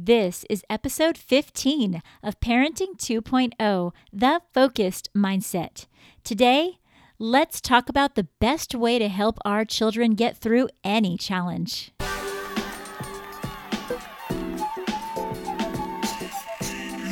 This 0.00 0.44
is 0.48 0.62
episode 0.70 1.18
15 1.18 2.02
of 2.22 2.38
Parenting 2.38 2.96
2.0 2.96 3.92
The 4.12 4.40
Focused 4.54 5.10
Mindset. 5.12 5.86
Today, 6.22 6.78
let's 7.18 7.60
talk 7.60 7.88
about 7.88 8.14
the 8.14 8.28
best 8.38 8.76
way 8.76 9.00
to 9.00 9.08
help 9.08 9.38
our 9.44 9.64
children 9.64 10.14
get 10.14 10.36
through 10.36 10.68
any 10.84 11.18
challenge. 11.18 11.90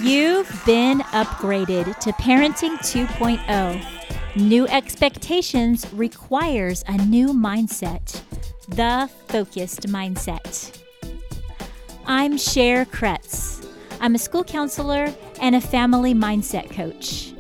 You've 0.01 0.63
been 0.65 1.01
upgraded 1.11 1.99
to 1.99 2.13
Parenting 2.13 2.79
2.0. 2.79 4.37
New 4.37 4.69
expectations 4.69 5.93
requires 5.93 6.85
a 6.87 6.97
new 6.99 7.31
mindset, 7.31 8.23
the 8.69 9.11
focused 9.27 9.89
mindset. 9.89 10.86
I'm 12.09 12.39
Cher 12.39 12.85
Kretz. 12.85 13.67
I'm 14.01 14.15
a 14.15 14.19
school 14.19 14.45
counselor 14.45 15.13
and 15.41 15.57
a 15.57 15.61
family 15.61 16.15
mindset 16.15 16.71
coach. 16.71 17.35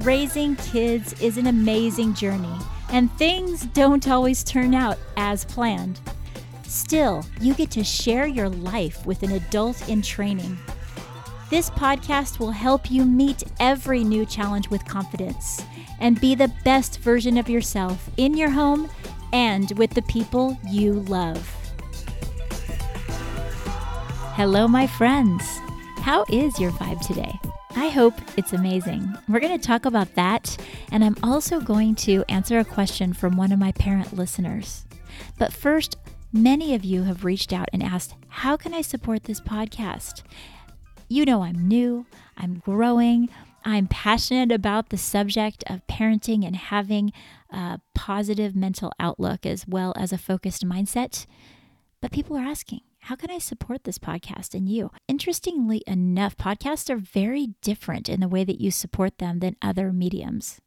Raising 0.00 0.54
kids 0.56 1.18
is 1.22 1.38
an 1.38 1.46
amazing 1.46 2.12
journey, 2.12 2.54
and 2.90 3.10
things 3.12 3.64
don't 3.68 4.06
always 4.06 4.44
turn 4.44 4.74
out 4.74 4.98
as 5.16 5.46
planned. 5.46 5.98
Still, 6.64 7.24
you 7.40 7.54
get 7.54 7.70
to 7.70 7.82
share 7.82 8.26
your 8.26 8.50
life 8.50 9.06
with 9.06 9.22
an 9.22 9.32
adult 9.32 9.88
in 9.88 10.02
training. 10.02 10.58
This 11.48 11.70
podcast 11.70 12.38
will 12.38 12.50
help 12.50 12.90
you 12.90 13.06
meet 13.06 13.44
every 13.60 14.04
new 14.04 14.26
challenge 14.26 14.68
with 14.68 14.84
confidence 14.84 15.64
and 16.00 16.20
be 16.20 16.34
the 16.34 16.52
best 16.66 16.98
version 16.98 17.38
of 17.38 17.48
yourself 17.48 18.10
in 18.18 18.36
your 18.36 18.50
home 18.50 18.90
and 19.32 19.72
with 19.78 19.94
the 19.94 20.02
people 20.02 20.58
you 20.68 20.92
love. 20.92 21.61
Hello, 24.42 24.66
my 24.66 24.88
friends. 24.88 25.60
How 25.98 26.24
is 26.28 26.58
your 26.58 26.72
vibe 26.72 26.98
today? 27.06 27.38
I 27.76 27.90
hope 27.90 28.14
it's 28.36 28.52
amazing. 28.52 29.08
We're 29.28 29.38
going 29.38 29.56
to 29.56 29.66
talk 29.66 29.84
about 29.84 30.16
that, 30.16 30.60
and 30.90 31.04
I'm 31.04 31.14
also 31.22 31.60
going 31.60 31.94
to 32.06 32.24
answer 32.28 32.58
a 32.58 32.64
question 32.64 33.12
from 33.12 33.36
one 33.36 33.52
of 33.52 33.60
my 33.60 33.70
parent 33.70 34.12
listeners. 34.16 34.84
But 35.38 35.52
first, 35.52 35.96
many 36.32 36.74
of 36.74 36.84
you 36.84 37.04
have 37.04 37.24
reached 37.24 37.52
out 37.52 37.68
and 37.72 37.84
asked, 37.84 38.16
How 38.26 38.56
can 38.56 38.74
I 38.74 38.80
support 38.80 39.22
this 39.22 39.40
podcast? 39.40 40.24
You 41.08 41.24
know, 41.24 41.44
I'm 41.44 41.68
new, 41.68 42.04
I'm 42.36 42.58
growing, 42.58 43.28
I'm 43.64 43.86
passionate 43.86 44.50
about 44.50 44.88
the 44.88 44.98
subject 44.98 45.62
of 45.68 45.86
parenting 45.86 46.44
and 46.44 46.56
having 46.56 47.12
a 47.50 47.78
positive 47.94 48.56
mental 48.56 48.90
outlook 48.98 49.46
as 49.46 49.68
well 49.68 49.94
as 49.96 50.12
a 50.12 50.18
focused 50.18 50.66
mindset. 50.66 51.26
But 52.00 52.10
people 52.10 52.36
are 52.36 52.40
asking, 52.40 52.80
how 53.06 53.16
can 53.16 53.32
I 53.32 53.38
support 53.38 53.82
this 53.82 53.98
podcast 53.98 54.54
and 54.54 54.68
you? 54.68 54.92
Interestingly 55.08 55.82
enough, 55.88 56.36
podcasts 56.36 56.88
are 56.88 56.96
very 56.96 57.48
different 57.60 58.08
in 58.08 58.20
the 58.20 58.28
way 58.28 58.44
that 58.44 58.60
you 58.60 58.70
support 58.70 59.18
them 59.18 59.40
than 59.40 59.56
other 59.60 59.92
mediums. 59.92 60.60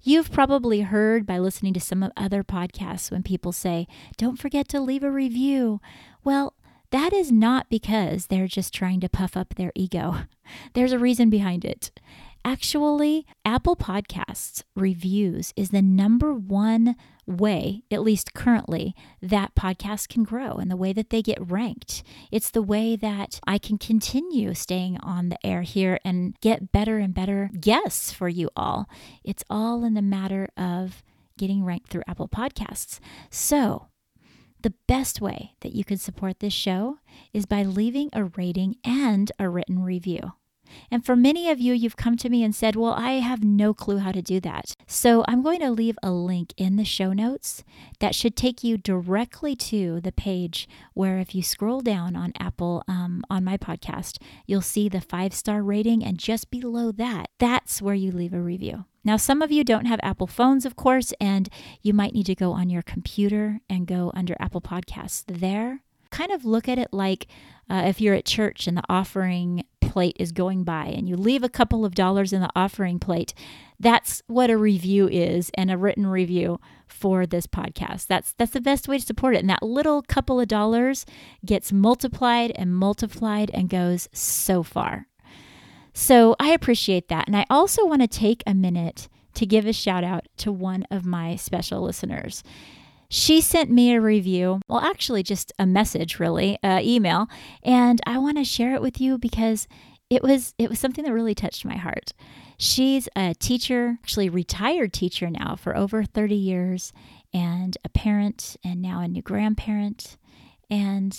You've 0.00 0.32
probably 0.32 0.80
heard 0.80 1.26
by 1.26 1.38
listening 1.38 1.74
to 1.74 1.80
some 1.80 2.10
other 2.16 2.42
podcasts 2.42 3.10
when 3.10 3.22
people 3.22 3.52
say, 3.52 3.86
don't 4.16 4.38
forget 4.38 4.68
to 4.68 4.80
leave 4.80 5.04
a 5.04 5.10
review. 5.10 5.82
Well, 6.24 6.54
that 6.92 7.12
is 7.12 7.30
not 7.30 7.68
because 7.68 8.28
they're 8.28 8.46
just 8.46 8.72
trying 8.72 9.00
to 9.00 9.10
puff 9.10 9.36
up 9.36 9.56
their 9.56 9.72
ego. 9.74 10.20
There's 10.72 10.92
a 10.92 10.98
reason 10.98 11.28
behind 11.28 11.62
it. 11.62 11.90
Actually, 12.42 13.26
Apple 13.44 13.76
Podcasts 13.76 14.62
reviews 14.74 15.52
is 15.56 15.70
the 15.70 15.82
number 15.82 16.32
one 16.32 16.96
way, 17.26 17.82
at 17.90 18.02
least 18.02 18.34
currently, 18.34 18.94
that 19.20 19.54
podcasts 19.54 20.08
can 20.08 20.22
grow 20.22 20.52
and 20.52 20.70
the 20.70 20.76
way 20.76 20.92
that 20.92 21.10
they 21.10 21.22
get 21.22 21.38
ranked. 21.40 22.02
It's 22.30 22.50
the 22.50 22.62
way 22.62 22.96
that 22.96 23.40
I 23.46 23.58
can 23.58 23.78
continue 23.78 24.54
staying 24.54 24.98
on 24.98 25.28
the 25.28 25.46
air 25.46 25.62
here 25.62 25.98
and 26.04 26.38
get 26.40 26.72
better 26.72 26.98
and 26.98 27.12
better 27.14 27.50
guests 27.60 28.12
for 28.12 28.28
you 28.28 28.50
all. 28.56 28.88
It's 29.24 29.44
all 29.50 29.84
in 29.84 29.94
the 29.94 30.02
matter 30.02 30.48
of 30.56 31.02
getting 31.38 31.64
ranked 31.64 31.88
through 31.90 32.02
Apple 32.06 32.28
Podcasts. 32.28 33.00
So, 33.30 33.88
the 34.62 34.74
best 34.88 35.20
way 35.20 35.52
that 35.60 35.74
you 35.74 35.84
can 35.84 35.98
support 35.98 36.40
this 36.40 36.52
show 36.52 36.98
is 37.32 37.46
by 37.46 37.62
leaving 37.62 38.10
a 38.12 38.24
rating 38.24 38.76
and 38.84 39.30
a 39.38 39.48
written 39.48 39.82
review. 39.82 40.32
And 40.90 41.04
for 41.04 41.16
many 41.16 41.50
of 41.50 41.60
you, 41.60 41.72
you've 41.72 41.96
come 41.96 42.16
to 42.18 42.28
me 42.28 42.42
and 42.42 42.54
said, 42.54 42.76
Well, 42.76 42.92
I 42.92 43.12
have 43.12 43.42
no 43.42 43.74
clue 43.74 43.98
how 43.98 44.12
to 44.12 44.22
do 44.22 44.40
that. 44.40 44.76
So 44.86 45.24
I'm 45.28 45.42
going 45.42 45.60
to 45.60 45.70
leave 45.70 45.98
a 46.02 46.10
link 46.10 46.52
in 46.56 46.76
the 46.76 46.84
show 46.84 47.12
notes 47.12 47.64
that 48.00 48.14
should 48.14 48.36
take 48.36 48.62
you 48.62 48.76
directly 48.76 49.56
to 49.56 50.00
the 50.00 50.12
page 50.12 50.68
where, 50.94 51.18
if 51.18 51.34
you 51.34 51.42
scroll 51.42 51.80
down 51.80 52.16
on 52.16 52.32
Apple 52.38 52.82
um, 52.88 53.22
on 53.30 53.44
my 53.44 53.56
podcast, 53.56 54.18
you'll 54.46 54.60
see 54.60 54.88
the 54.88 55.00
five 55.00 55.34
star 55.34 55.62
rating. 55.62 56.04
And 56.04 56.18
just 56.18 56.50
below 56.50 56.92
that, 56.92 57.30
that's 57.38 57.80
where 57.82 57.94
you 57.94 58.12
leave 58.12 58.34
a 58.34 58.40
review. 58.40 58.84
Now, 59.06 59.16
some 59.16 59.40
of 59.40 59.52
you 59.52 59.62
don't 59.62 59.86
have 59.86 60.00
Apple 60.02 60.26
phones, 60.26 60.66
of 60.66 60.74
course, 60.74 61.14
and 61.20 61.48
you 61.80 61.94
might 61.94 62.12
need 62.12 62.26
to 62.26 62.34
go 62.34 62.50
on 62.50 62.70
your 62.70 62.82
computer 62.82 63.60
and 63.70 63.86
go 63.86 64.10
under 64.14 64.34
Apple 64.40 64.60
Podcasts 64.60 65.22
there. 65.28 65.82
Kind 66.10 66.32
of 66.32 66.44
look 66.44 66.68
at 66.68 66.76
it 66.76 66.88
like 66.92 67.28
uh, 67.70 67.84
if 67.86 68.00
you're 68.00 68.16
at 68.16 68.24
church 68.24 68.66
and 68.66 68.76
the 68.76 68.82
offering 68.88 69.64
plate 69.96 70.16
is 70.20 70.30
going 70.30 70.62
by 70.62 70.84
and 70.84 71.08
you 71.08 71.16
leave 71.16 71.42
a 71.42 71.48
couple 71.48 71.86
of 71.86 71.94
dollars 71.94 72.30
in 72.30 72.42
the 72.42 72.50
offering 72.54 72.98
plate, 72.98 73.32
that's 73.80 74.22
what 74.26 74.50
a 74.50 74.56
review 74.58 75.08
is 75.08 75.50
and 75.54 75.70
a 75.70 75.78
written 75.78 76.06
review 76.06 76.60
for 76.86 77.24
this 77.24 77.46
podcast. 77.46 78.06
That's 78.06 78.34
that's 78.34 78.52
the 78.52 78.60
best 78.60 78.88
way 78.88 78.98
to 78.98 79.06
support 79.06 79.34
it. 79.36 79.38
And 79.38 79.48
that 79.48 79.62
little 79.62 80.02
couple 80.02 80.38
of 80.38 80.48
dollars 80.48 81.06
gets 81.46 81.72
multiplied 81.72 82.52
and 82.56 82.76
multiplied 82.76 83.50
and 83.54 83.70
goes 83.70 84.10
so 84.12 84.62
far. 84.62 85.06
So 85.94 86.36
I 86.38 86.50
appreciate 86.50 87.08
that. 87.08 87.26
And 87.26 87.34
I 87.34 87.46
also 87.48 87.86
want 87.86 88.02
to 88.02 88.06
take 88.06 88.42
a 88.46 88.52
minute 88.52 89.08
to 89.32 89.46
give 89.46 89.64
a 89.64 89.72
shout 89.72 90.04
out 90.04 90.26
to 90.36 90.52
one 90.52 90.84
of 90.90 91.06
my 91.06 91.36
special 91.36 91.80
listeners. 91.80 92.44
She 93.08 93.40
sent 93.40 93.70
me 93.70 93.94
a 93.94 94.00
review, 94.00 94.60
well, 94.68 94.80
actually, 94.80 95.22
just 95.22 95.52
a 95.58 95.66
message, 95.66 96.18
really, 96.18 96.58
uh, 96.62 96.80
email, 96.82 97.28
and 97.62 98.00
I 98.06 98.18
want 98.18 98.38
to 98.38 98.44
share 98.44 98.74
it 98.74 98.82
with 98.82 99.00
you 99.00 99.18
because 99.18 99.68
it 100.10 100.22
was 100.22 100.54
it 100.58 100.68
was 100.70 100.78
something 100.78 101.04
that 101.04 101.12
really 101.12 101.34
touched 101.34 101.64
my 101.64 101.76
heart. 101.76 102.12
She's 102.58 103.08
a 103.14 103.34
teacher, 103.34 103.98
actually 104.02 104.28
retired 104.28 104.92
teacher 104.92 105.28
now 105.28 105.56
for 105.56 105.76
over 105.76 106.04
30 106.04 106.34
years, 106.34 106.92
and 107.32 107.76
a 107.84 107.88
parent, 107.88 108.56
and 108.64 108.80
now 108.80 109.00
a 109.00 109.08
new 109.08 109.22
grandparent. 109.22 110.16
And 110.70 111.16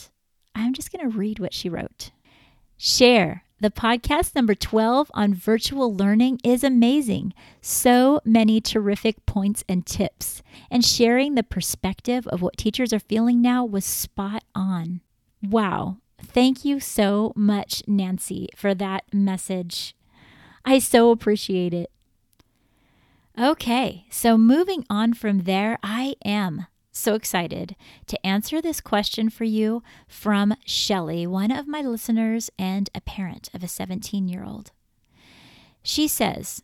I'm 0.56 0.74
just 0.74 0.92
going 0.92 1.10
to 1.10 1.18
read 1.18 1.40
what 1.40 1.54
she 1.54 1.70
wrote. 1.70 2.12
Cher 2.78 3.44
the 3.60 3.72
podcast 3.72 4.36
number 4.36 4.54
12 4.54 5.10
on 5.16 5.34
virtual 5.34 5.96
learning 5.96 6.40
is 6.44 6.64
amazing. 6.64 7.34
So 7.60 8.22
many 8.24 8.62
terrific 8.62 9.26
points 9.26 9.64
and 9.68 9.86
tips. 9.86 10.44
And 10.70 10.86
sharing 10.86 11.36
the 11.36 11.44
perspective 11.44 12.28
of 12.28 12.42
what 12.42 12.58
teachers 12.58 12.94
are 12.94 13.00
feeling 13.00 13.42
now 13.42 13.66
was 13.66 13.86
spot 13.86 14.44
on. 14.54 15.02
Wow. 15.42 15.98
Thank 16.22 16.66
you 16.66 16.80
so 16.80 17.34
much, 17.36 17.82
Nancy, 17.88 18.50
for 18.56 18.76
that 18.76 19.06
message. 19.12 19.96
I 20.64 20.80
so 20.80 21.12
appreciate 21.12 21.74
it. 21.74 21.92
Okay, 23.40 24.06
so 24.10 24.38
moving 24.38 24.84
on 24.90 25.14
from 25.14 25.44
there, 25.44 25.78
I 25.84 26.16
am 26.26 26.66
so 26.98 27.14
excited 27.14 27.76
to 28.08 28.26
answer 28.26 28.62
this 28.62 28.82
question 28.82 29.30
for 29.30 29.44
you 29.44 29.84
from 30.08 30.56
Shelly, 30.66 31.26
one 31.28 31.52
of 31.52 31.68
my 31.68 31.82
listeners 31.82 32.50
and 32.58 32.90
a 32.96 33.02
parent 33.02 33.50
of 33.54 33.64
a 33.64 33.68
17 33.68 34.28
year 34.28 34.44
old. 34.44 34.72
She 35.84 36.08
says, 36.08 36.64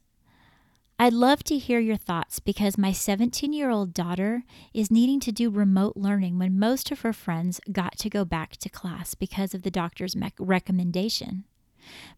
I'd 0.99 1.13
love 1.13 1.43
to 1.45 1.57
hear 1.57 1.79
your 1.79 1.97
thoughts 1.97 2.39
because 2.39 2.77
my 2.77 2.91
17 2.91 3.51
year 3.51 3.69
old 3.69 3.93
daughter 3.93 4.43
is 4.73 4.91
needing 4.91 5.19
to 5.21 5.31
do 5.31 5.49
remote 5.49 5.97
learning 5.97 6.37
when 6.37 6.59
most 6.59 6.91
of 6.91 7.01
her 7.01 7.13
friends 7.13 7.59
got 7.71 7.97
to 7.99 8.09
go 8.09 8.23
back 8.23 8.57
to 8.57 8.69
class 8.69 9.15
because 9.15 9.53
of 9.53 9.63
the 9.63 9.71
doctor's 9.71 10.15
me- 10.15 10.31
recommendation. 10.37 11.45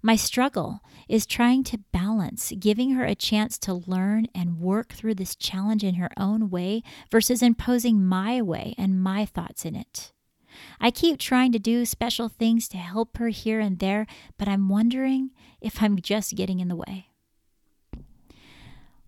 My 0.01 0.15
struggle 0.15 0.81
is 1.07 1.25
trying 1.25 1.63
to 1.65 1.79
balance 1.91 2.51
giving 2.59 2.91
her 2.91 3.06
a 3.06 3.15
chance 3.15 3.57
to 3.59 3.73
learn 3.73 4.27
and 4.35 4.59
work 4.59 4.94
through 4.94 5.15
this 5.15 5.35
challenge 5.35 5.83
in 5.83 5.95
her 5.95 6.12
own 6.17 6.50
way 6.50 6.83
versus 7.12 7.41
imposing 7.41 8.06
my 8.06 8.41
way 8.41 8.75
and 8.77 9.01
my 9.01 9.25
thoughts 9.25 9.65
in 9.65 9.75
it. 9.75 10.12
I 10.79 10.91
keep 10.91 11.19
trying 11.19 11.51
to 11.51 11.59
do 11.59 11.85
special 11.85 12.29
things 12.29 12.67
to 12.69 12.77
help 12.77 13.17
her 13.17 13.29
here 13.29 13.59
and 13.59 13.79
there, 13.79 14.07
but 14.38 14.47
I'm 14.47 14.69
wondering 14.69 15.31
if 15.62 15.81
I'm 15.81 16.00
just 16.00 16.35
getting 16.35 16.59
in 16.59 16.67
the 16.67 16.75
way. 16.75 17.09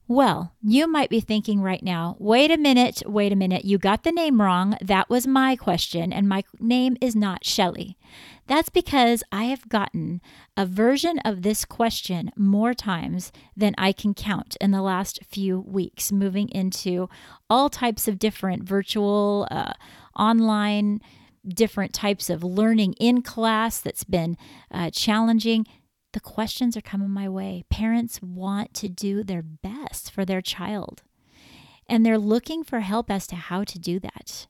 Well, 0.09 0.53
you 0.63 0.87
might 0.87 1.09
be 1.09 1.19
thinking 1.19 1.59
right 1.59 1.83
now, 1.83 2.15
wait 2.17 2.49
a 2.49 2.57
minute, 2.57 3.03
wait 3.05 3.33
a 3.33 3.35
minute, 3.35 3.65
you 3.65 3.77
got 3.77 4.03
the 4.03 4.11
name 4.11 4.41
wrong. 4.41 4.77
That 4.81 5.09
was 5.09 5.27
my 5.27 5.57
question, 5.57 6.13
and 6.13 6.29
my 6.29 6.45
name 6.61 6.95
is 7.01 7.13
not 7.13 7.43
Shelly. 7.43 7.97
That's 8.47 8.69
because 8.69 9.23
I 9.31 9.45
have 9.45 9.67
gotten 9.67 10.21
a 10.55 10.65
version 10.65 11.19
of 11.19 11.41
this 11.41 11.65
question 11.65 12.31
more 12.37 12.73
times 12.73 13.31
than 13.55 13.75
I 13.77 13.91
can 13.91 14.13
count 14.13 14.55
in 14.61 14.71
the 14.71 14.81
last 14.81 15.19
few 15.29 15.59
weeks, 15.59 16.11
moving 16.11 16.47
into 16.49 17.09
all 17.49 17.69
types 17.69 18.07
of 18.07 18.19
different 18.19 18.63
virtual, 18.63 19.47
uh, 19.51 19.73
online 20.17 21.01
different 21.47 21.93
types 21.93 22.29
of 22.29 22.43
learning 22.43 22.93
in 22.99 23.21
class 23.21 23.79
that's 23.79 24.03
been 24.03 24.37
uh, 24.71 24.89
challenging. 24.89 25.65
The 26.13 26.19
questions 26.19 26.75
are 26.75 26.81
coming 26.81 27.09
my 27.09 27.29
way. 27.29 27.63
Parents 27.69 28.21
want 28.21 28.73
to 28.75 28.89
do 28.89 29.23
their 29.23 29.43
best 29.43 30.11
for 30.11 30.25
their 30.25 30.41
child, 30.41 31.03
and 31.87 32.05
they're 32.05 32.17
looking 32.17 32.63
for 32.63 32.79
help 32.79 33.11
as 33.11 33.27
to 33.27 33.35
how 33.35 33.63
to 33.65 33.79
do 33.79 33.99
that. 33.99 34.47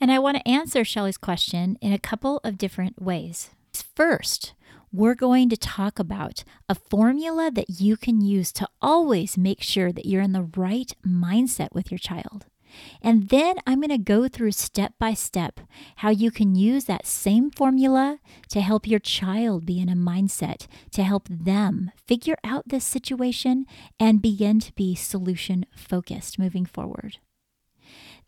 And 0.00 0.10
I 0.10 0.18
want 0.18 0.38
to 0.38 0.48
answer 0.48 0.82
Shelly's 0.82 1.18
question 1.18 1.76
in 1.82 1.92
a 1.92 1.98
couple 1.98 2.40
of 2.42 2.56
different 2.56 3.02
ways. 3.02 3.50
First, 3.94 4.54
we're 4.92 5.14
going 5.14 5.50
to 5.50 5.56
talk 5.56 5.98
about 5.98 6.42
a 6.68 6.74
formula 6.74 7.50
that 7.50 7.80
you 7.80 7.96
can 7.98 8.22
use 8.22 8.50
to 8.52 8.68
always 8.80 9.36
make 9.36 9.62
sure 9.62 9.92
that 9.92 10.06
you're 10.06 10.22
in 10.22 10.32
the 10.32 10.48
right 10.56 10.92
mindset 11.06 11.68
with 11.72 11.92
your 11.92 11.98
child. 11.98 12.46
And 13.02 13.28
then 13.28 13.56
I'm 13.66 13.80
going 13.80 13.90
to 13.90 13.98
go 13.98 14.26
through 14.26 14.52
step 14.52 14.94
by 14.98 15.12
step 15.12 15.60
how 15.96 16.10
you 16.10 16.30
can 16.30 16.54
use 16.54 16.84
that 16.84 17.06
same 17.06 17.50
formula 17.50 18.20
to 18.48 18.60
help 18.60 18.86
your 18.86 19.00
child 19.00 19.66
be 19.66 19.80
in 19.80 19.88
a 19.88 19.94
mindset 19.94 20.66
to 20.92 21.02
help 21.02 21.28
them 21.28 21.90
figure 22.06 22.38
out 22.42 22.68
this 22.68 22.84
situation 22.84 23.66
and 23.98 24.22
begin 24.22 24.60
to 24.60 24.72
be 24.74 24.94
solution 24.94 25.66
focused 25.76 26.38
moving 26.38 26.64
forward. 26.64 27.18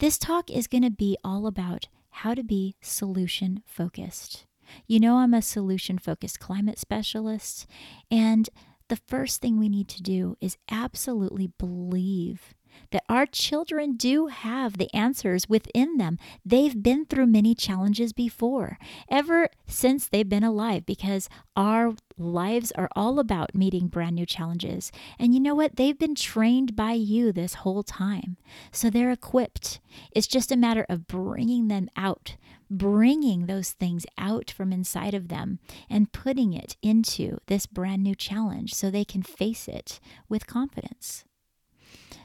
This 0.02 0.18
talk 0.18 0.50
is 0.50 0.66
going 0.66 0.82
to 0.82 0.90
be 0.90 1.16
all 1.22 1.46
about 1.46 1.86
how 2.10 2.34
to 2.34 2.42
be 2.42 2.74
solution 2.80 3.62
focused. 3.64 4.46
You 4.88 4.98
know, 4.98 5.18
I'm 5.18 5.32
a 5.32 5.40
solution 5.40 5.96
focused 5.96 6.40
climate 6.40 6.80
specialist, 6.80 7.68
and 8.10 8.50
the 8.88 8.96
first 8.96 9.40
thing 9.40 9.60
we 9.60 9.68
need 9.68 9.86
to 9.90 10.02
do 10.02 10.36
is 10.40 10.56
absolutely 10.68 11.52
believe 11.56 12.52
that 12.90 13.04
our 13.08 13.26
children 13.26 13.96
do 13.96 14.26
have 14.26 14.78
the 14.78 14.94
answers 14.94 15.48
within 15.48 15.96
them. 15.96 16.18
They've 16.44 16.82
been 16.82 17.06
through 17.06 17.26
many 17.26 17.54
challenges 17.54 18.12
before, 18.12 18.78
ever 19.10 19.48
since 19.66 20.08
they've 20.08 20.28
been 20.28 20.44
alive, 20.44 20.86
because 20.86 21.28
our 21.56 21.94
lives 22.18 22.72
are 22.72 22.88
all 22.94 23.18
about 23.18 23.54
meeting 23.54 23.88
brand 23.88 24.16
new 24.16 24.26
challenges. 24.26 24.92
And 25.18 25.34
you 25.34 25.40
know 25.40 25.54
what? 25.54 25.76
They've 25.76 25.98
been 25.98 26.14
trained 26.14 26.76
by 26.76 26.92
you 26.92 27.32
this 27.32 27.54
whole 27.54 27.82
time. 27.82 28.36
So 28.70 28.90
they're 28.90 29.10
equipped. 29.10 29.80
It's 30.12 30.26
just 30.26 30.52
a 30.52 30.56
matter 30.56 30.86
of 30.88 31.06
bringing 31.06 31.68
them 31.68 31.88
out, 31.96 32.36
bringing 32.70 33.46
those 33.46 33.72
things 33.72 34.06
out 34.18 34.50
from 34.50 34.72
inside 34.72 35.14
of 35.14 35.28
them 35.28 35.58
and 35.90 36.12
putting 36.12 36.52
it 36.52 36.76
into 36.82 37.38
this 37.46 37.66
brand 37.66 38.02
new 38.02 38.14
challenge 38.14 38.74
so 38.74 38.90
they 38.90 39.04
can 39.04 39.22
face 39.22 39.68
it 39.68 40.00
with 40.28 40.46
confidence. 40.46 41.24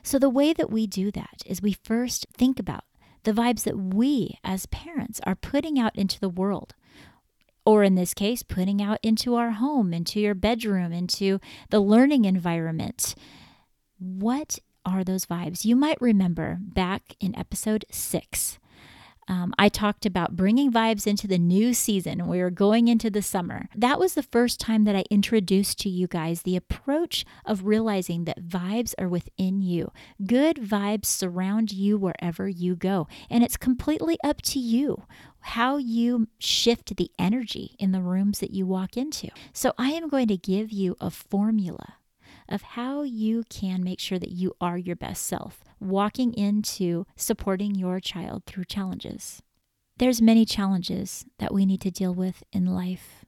So, 0.07 0.17
the 0.17 0.29
way 0.29 0.53
that 0.53 0.71
we 0.71 0.87
do 0.87 1.11
that 1.11 1.43
is 1.45 1.61
we 1.61 1.73
first 1.73 2.27
think 2.33 2.59
about 2.59 2.85
the 3.23 3.33
vibes 3.33 3.63
that 3.63 3.77
we 3.77 4.39
as 4.41 4.65
parents 4.67 5.19
are 5.25 5.35
putting 5.35 5.77
out 5.77 5.97
into 5.97 6.17
the 6.17 6.29
world. 6.29 6.75
Or 7.65 7.83
in 7.83 7.95
this 7.95 8.13
case, 8.13 8.41
putting 8.41 8.81
out 8.81 8.99
into 9.03 9.35
our 9.35 9.51
home, 9.51 9.93
into 9.93 10.21
your 10.21 10.33
bedroom, 10.33 10.93
into 10.93 11.41
the 11.71 11.81
learning 11.81 12.23
environment. 12.23 13.15
What 13.99 14.59
are 14.85 15.03
those 15.03 15.25
vibes? 15.25 15.65
You 15.65 15.75
might 15.75 15.99
remember 15.99 16.57
back 16.61 17.17
in 17.19 17.37
episode 17.37 17.83
six, 17.91 18.59
um, 19.27 19.53
I 19.59 19.69
talked 19.69 20.05
about 20.05 20.35
bringing 20.35 20.71
vibes 20.71 21.05
into 21.05 21.27
the 21.27 21.37
new 21.37 21.73
season. 21.73 22.27
We 22.27 22.39
were 22.39 22.49
going 22.49 22.87
into 22.87 23.09
the 23.09 23.21
summer. 23.21 23.67
That 23.75 23.99
was 23.99 24.13
the 24.13 24.23
first 24.23 24.59
time 24.59 24.85
that 24.85 24.95
I 24.95 25.03
introduced 25.09 25.79
to 25.79 25.89
you 25.89 26.07
guys 26.07 26.41
the 26.41 26.55
approach 26.55 27.25
of 27.45 27.65
realizing 27.65 28.25
that 28.25 28.43
vibes 28.47 28.93
are 28.97 29.09
within 29.09 29.61
you. 29.61 29.91
Good 30.25 30.57
vibes 30.57 31.05
surround 31.05 31.71
you 31.71 31.97
wherever 31.97 32.47
you 32.47 32.75
go. 32.75 33.07
And 33.29 33.43
it's 33.43 33.57
completely 33.57 34.17
up 34.23 34.41
to 34.43 34.59
you 34.59 35.03
how 35.41 35.77
you 35.77 36.27
shift 36.39 36.95
the 36.97 37.09
energy 37.17 37.75
in 37.79 37.91
the 37.91 38.01
rooms 38.01 38.39
that 38.39 38.51
you 38.51 38.65
walk 38.65 38.97
into. 38.97 39.29
So 39.53 39.73
I 39.77 39.91
am 39.91 40.09
going 40.09 40.27
to 40.27 40.37
give 40.37 40.71
you 40.71 40.95
a 40.99 41.09
formula 41.09 41.95
of 42.49 42.61
how 42.61 43.03
you 43.03 43.43
can 43.49 43.83
make 43.83 43.99
sure 43.99 44.19
that 44.19 44.31
you 44.31 44.55
are 44.59 44.77
your 44.77 44.95
best 44.95 45.23
self, 45.23 45.63
walking 45.79 46.33
into 46.33 47.05
supporting 47.15 47.75
your 47.75 47.99
child 47.99 48.43
through 48.45 48.65
challenges. 48.65 49.41
There's 49.97 50.21
many 50.21 50.45
challenges 50.45 51.25
that 51.39 51.53
we 51.53 51.65
need 51.65 51.81
to 51.81 51.91
deal 51.91 52.13
with 52.13 52.43
in 52.51 52.65
life. 52.65 53.25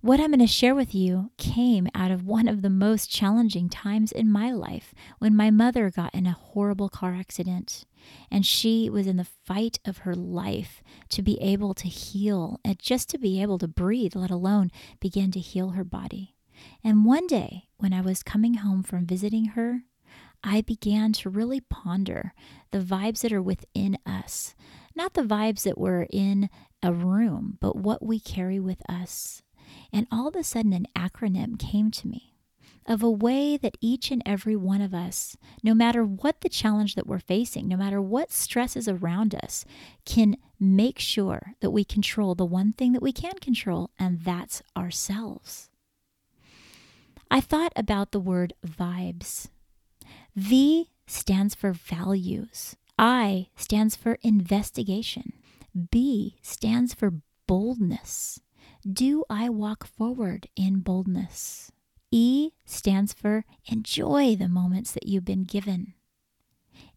What 0.00 0.20
I'm 0.20 0.28
going 0.28 0.38
to 0.38 0.46
share 0.46 0.76
with 0.76 0.94
you 0.94 1.32
came 1.38 1.88
out 1.92 2.12
of 2.12 2.24
one 2.24 2.46
of 2.46 2.62
the 2.62 2.70
most 2.70 3.10
challenging 3.10 3.68
times 3.68 4.12
in 4.12 4.30
my 4.30 4.52
life 4.52 4.94
when 5.18 5.34
my 5.34 5.50
mother 5.50 5.90
got 5.90 6.14
in 6.14 6.24
a 6.24 6.32
horrible 6.32 6.88
car 6.88 7.16
accident 7.16 7.84
and 8.30 8.46
she 8.46 8.88
was 8.88 9.08
in 9.08 9.16
the 9.16 9.26
fight 9.44 9.80
of 9.84 9.98
her 9.98 10.14
life 10.14 10.84
to 11.08 11.20
be 11.20 11.36
able 11.40 11.74
to 11.74 11.88
heal 11.88 12.60
and 12.64 12.78
just 12.78 13.08
to 13.10 13.18
be 13.18 13.42
able 13.42 13.58
to 13.58 13.66
breathe, 13.66 14.14
let 14.14 14.30
alone 14.30 14.70
begin 15.00 15.32
to 15.32 15.40
heal 15.40 15.70
her 15.70 15.84
body. 15.84 16.36
And 16.84 17.04
one 17.04 17.26
day, 17.26 17.64
when 17.78 17.92
I 17.92 18.00
was 18.00 18.22
coming 18.22 18.54
home 18.54 18.84
from 18.84 19.04
visiting 19.04 19.46
her, 19.46 19.82
I 20.42 20.60
began 20.60 21.12
to 21.14 21.30
really 21.30 21.60
ponder 21.60 22.32
the 22.70 22.80
vibes 22.80 23.20
that 23.20 23.32
are 23.32 23.42
within 23.42 23.98
us. 24.06 24.54
Not 24.94 25.14
the 25.14 25.22
vibes 25.22 25.62
that 25.62 25.78
were 25.78 26.06
in 26.10 26.50
a 26.82 26.92
room, 26.92 27.58
but 27.60 27.76
what 27.76 28.04
we 28.04 28.20
carry 28.20 28.60
with 28.60 28.82
us. 28.88 29.42
And 29.92 30.06
all 30.10 30.28
of 30.28 30.36
a 30.36 30.44
sudden, 30.44 30.72
an 30.72 30.86
acronym 30.96 31.58
came 31.58 31.90
to 31.92 32.08
me 32.08 32.34
of 32.88 33.02
a 33.02 33.10
way 33.10 33.58
that 33.58 33.76
each 33.82 34.10
and 34.10 34.22
every 34.24 34.56
one 34.56 34.80
of 34.80 34.94
us, 34.94 35.36
no 35.62 35.74
matter 35.74 36.02
what 36.02 36.40
the 36.40 36.48
challenge 36.48 36.94
that 36.94 37.06
we're 37.06 37.18
facing, 37.18 37.68
no 37.68 37.76
matter 37.76 38.00
what 38.00 38.32
stress 38.32 38.76
is 38.76 38.88
around 38.88 39.34
us, 39.34 39.66
can 40.06 40.36
make 40.58 40.98
sure 40.98 41.52
that 41.60 41.70
we 41.70 41.84
control 41.84 42.34
the 42.34 42.46
one 42.46 42.72
thing 42.72 42.92
that 42.92 43.02
we 43.02 43.12
can 43.12 43.34
control, 43.40 43.90
and 43.98 44.22
that's 44.22 44.62
ourselves. 44.74 45.68
I 47.30 47.42
thought 47.42 47.74
about 47.76 48.12
the 48.12 48.20
word 48.20 48.54
vibes. 48.66 49.48
V 50.36 50.90
stands 51.06 51.54
for 51.54 51.72
values. 51.72 52.76
I 52.98 53.48
stands 53.56 53.96
for 53.96 54.18
investigation. 54.22 55.32
B 55.90 56.36
stands 56.42 56.94
for 56.94 57.14
boldness. 57.46 58.40
Do 58.90 59.24
I 59.30 59.48
walk 59.48 59.86
forward 59.86 60.48
in 60.56 60.80
boldness? 60.80 61.72
E 62.10 62.50
stands 62.64 63.12
for 63.12 63.44
enjoy 63.66 64.36
the 64.36 64.48
moments 64.48 64.92
that 64.92 65.06
you've 65.06 65.24
been 65.24 65.44
given. 65.44 65.94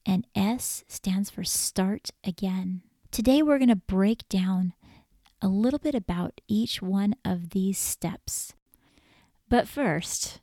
And 0.06 0.25
S 0.36 0.84
stands 0.88 1.30
for 1.30 1.44
start 1.44 2.10
again. 2.24 2.81
Today 3.12 3.42
we're 3.42 3.60
going 3.60 3.69
to 3.69 3.75
break 3.75 4.27
down 4.30 4.74
a 5.42 5.48
little 5.48 5.80
bit 5.80 5.95
about 5.95 6.42
each 6.48 6.81
one 6.81 7.16
of 7.25 7.50
these 7.51 7.77
steps. 7.77 8.53
But 9.50 9.67
first, 9.67 10.40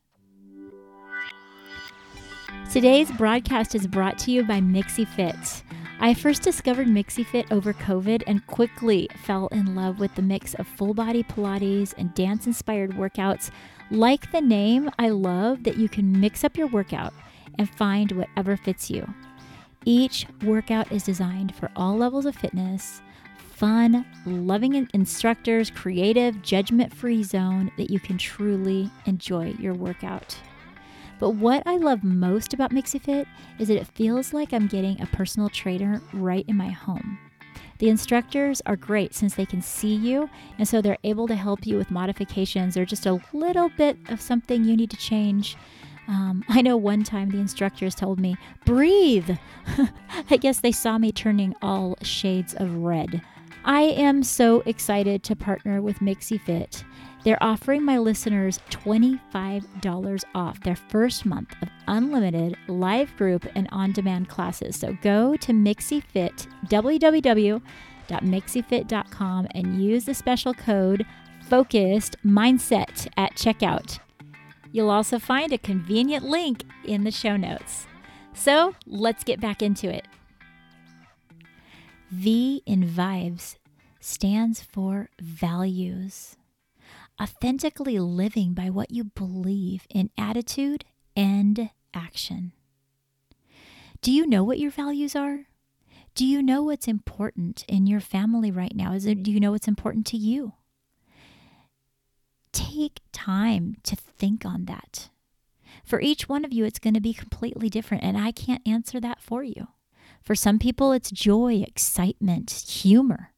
today's 2.73 3.11
broadcast 3.13 3.75
is 3.75 3.87
brought 3.87 4.19
to 4.21 4.31
you 4.31 4.45
by 4.45 4.61
MixiFit. 4.61 5.63
I 6.01 6.15
first 6.15 6.43
discovered 6.43 6.87
MixiFit 6.87 7.51
over 7.51 7.73
COVID 7.73 8.23
and 8.27 8.47
quickly 8.47 9.09
fell 9.25 9.49
in 9.49 9.75
love 9.75 9.99
with 9.99 10.15
the 10.15 10.23
mix 10.23 10.55
of 10.55 10.67
full 10.67 10.95
body 10.95 11.23
Pilates 11.23 11.95
and 11.99 12.15
dance 12.15 12.47
inspired 12.47 12.93
workouts. 12.93 13.51
Like 13.91 14.31
the 14.31 14.41
name, 14.41 14.91
I 14.99 15.09
love 15.09 15.65
that 15.65 15.77
you 15.77 15.89
can 15.89 16.21
mix 16.21 16.45
up 16.45 16.57
your 16.57 16.69
workout 16.69 17.13
and 17.59 17.69
find 17.69 18.13
whatever 18.13 18.57
fits 18.57 18.91
you. 18.91 19.13
Each 19.85 20.27
workout 20.45 20.93
is 20.93 21.03
designed 21.03 21.55
for 21.55 21.71
all 21.75 21.97
levels 21.97 22.27
of 22.27 22.37
fitness 22.37 23.03
fun, 23.59 24.07
loving 24.25 24.89
instructors, 24.95 25.69
creative, 25.69 26.43
judgment 26.43 26.95
free 26.95 27.25
zone 27.25 27.73
that 27.77 27.91
you 27.91 27.99
can 27.99 28.17
truly 28.17 28.89
enjoy 29.05 29.53
your 29.59 29.75
workout. 29.75 30.37
But 31.19 31.31
what 31.31 31.63
I 31.67 31.77
love 31.77 32.05
most 32.05 32.55
about 32.55 32.71
MixiFit 32.71 33.27
is 33.59 33.69
that 33.69 33.77
it 33.77 33.87
feels 33.89 34.33
like 34.33 34.53
I'm 34.53 34.67
getting 34.67 35.01
a 35.01 35.07
personal 35.07 35.49
trainer 35.49 36.01
right 36.13 36.45
in 36.49 36.57
my 36.57 36.69
home. 36.69 37.19
The 37.79 37.89
instructors 37.89 38.61
are 38.67 38.77
great 38.77 39.15
since 39.15 39.35
they 39.35 39.47
can 39.47 39.63
see 39.63 39.95
you, 39.95 40.29
and 40.59 40.67
so 40.67 40.81
they're 40.81 40.99
able 41.05 41.29
to 41.29 41.37
help 41.37 41.67
you 41.67 41.77
with 41.77 41.91
modifications 41.91 42.77
or 42.77 42.85
just 42.85 43.07
a 43.07 43.21
little 43.33 43.69
bit 43.69 43.97
of 44.09 44.21
something 44.21 44.65
you 44.65 44.77
need 44.77 44.91
to 44.91 44.97
change. 44.97 45.57
Um, 46.09 46.45
I 46.49 46.63
know 46.63 46.77
one 46.77 47.05
time 47.05 47.31
the 47.31 47.39
instructors 47.39 47.95
told 47.95 48.19
me, 48.19 48.37
breathe. 48.65 49.31
I 50.31 50.37
guess 50.37 50.61
they 50.61 50.73
saw 50.73 50.99
me 50.99 51.13
turning 51.13 51.55
all 51.63 51.97
shades 52.03 52.55
of 52.55 52.75
red. 52.75 53.23
I 53.65 53.83
am 53.83 54.23
so 54.23 54.63
excited 54.67 55.23
to 55.25 55.37
partner 55.37 55.81
with 55.83 55.99
MixiFit. 55.99 56.85
They're 57.25 57.43
offering 57.43 57.85
my 57.85 57.99
listeners 57.99 58.61
$25 58.71 60.25
off 60.35 60.61
their 60.61 60.77
first 60.77 61.27
month 61.27 61.55
of 61.61 61.69
unlimited 61.87 62.57
live 62.69 63.15
group 63.17 63.47
and 63.55 63.69
on 63.73 63.93
demand 63.93 64.29
classes. 64.29 64.77
So 64.77 64.97
go 65.03 65.37
to 65.37 65.53
MixiFit, 65.53 66.47
www.mixifit.com, 66.67 69.49
and 69.51 69.83
use 69.83 70.05
the 70.05 70.15
special 70.15 70.55
code 70.55 71.05
Focused 71.49 72.17
Mindset 72.25 73.09
at 73.17 73.35
checkout. 73.35 73.99
You'll 74.71 74.91
also 74.91 75.19
find 75.19 75.53
a 75.53 75.59
convenient 75.59 76.25
link 76.25 76.63
in 76.85 77.03
the 77.05 77.11
show 77.11 77.37
notes. 77.37 77.87
So 78.35 78.75
let's 78.87 79.25
get 79.25 79.41
back 79.41 79.63
into 79.63 79.93
it. 79.93 80.07
V 82.11 82.63
in 82.65 82.89
vibes 82.89 83.57
stands 84.01 84.63
for 84.63 85.11
values. 85.21 86.38
Authentically 87.21 87.99
living 87.99 88.55
by 88.55 88.71
what 88.71 88.91
you 88.91 89.05
believe 89.05 89.87
in 89.91 90.11
attitude 90.17 90.85
and 91.17 91.71
action. 91.93 92.53
Do 94.03 94.13
you 94.13 94.27
know 94.27 94.45
what 94.45 94.61
your 94.61 94.71
values 94.71 95.17
are? 95.17 95.47
Do 96.15 96.25
you 96.25 96.43
know 96.43 96.63
what's 96.63 96.89
important 96.89 97.65
in 97.69 97.87
your 97.87 98.01
family 98.01 98.51
right 98.51 98.75
now? 98.75 98.93
Is 98.93 99.07
it, 99.07 99.23
do 99.23 99.33
you 99.33 99.41
know 99.41 99.53
what's 99.53 99.69
important 99.69 100.07
to 100.09 100.17
you? 100.17 100.55
Take 102.53 103.01
time 103.13 103.77
to 103.83 103.97
think 103.97 104.45
on 104.45 104.65
that. 104.67 105.11
For 105.85 106.01
each 106.01 106.29
one 106.29 106.45
of 106.45 106.53
you, 106.53 106.65
it's 106.65 106.79
going 106.79 106.95
to 106.95 107.01
be 107.01 107.15
completely 107.15 107.69
different, 107.69 108.05
and 108.05 108.17
I 108.17 108.31
can't 108.33 108.67
answer 108.67 109.01
that 109.01 109.21
for 109.21 109.43
you. 109.43 109.69
For 110.23 110.35
some 110.35 110.59
people, 110.59 110.93
it's 110.93 111.11
joy, 111.11 111.65
excitement, 111.67 112.51
humor. 112.51 113.33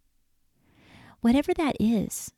Whatever 1.21 1.53
that 1.55 1.77
is, 1.79 2.33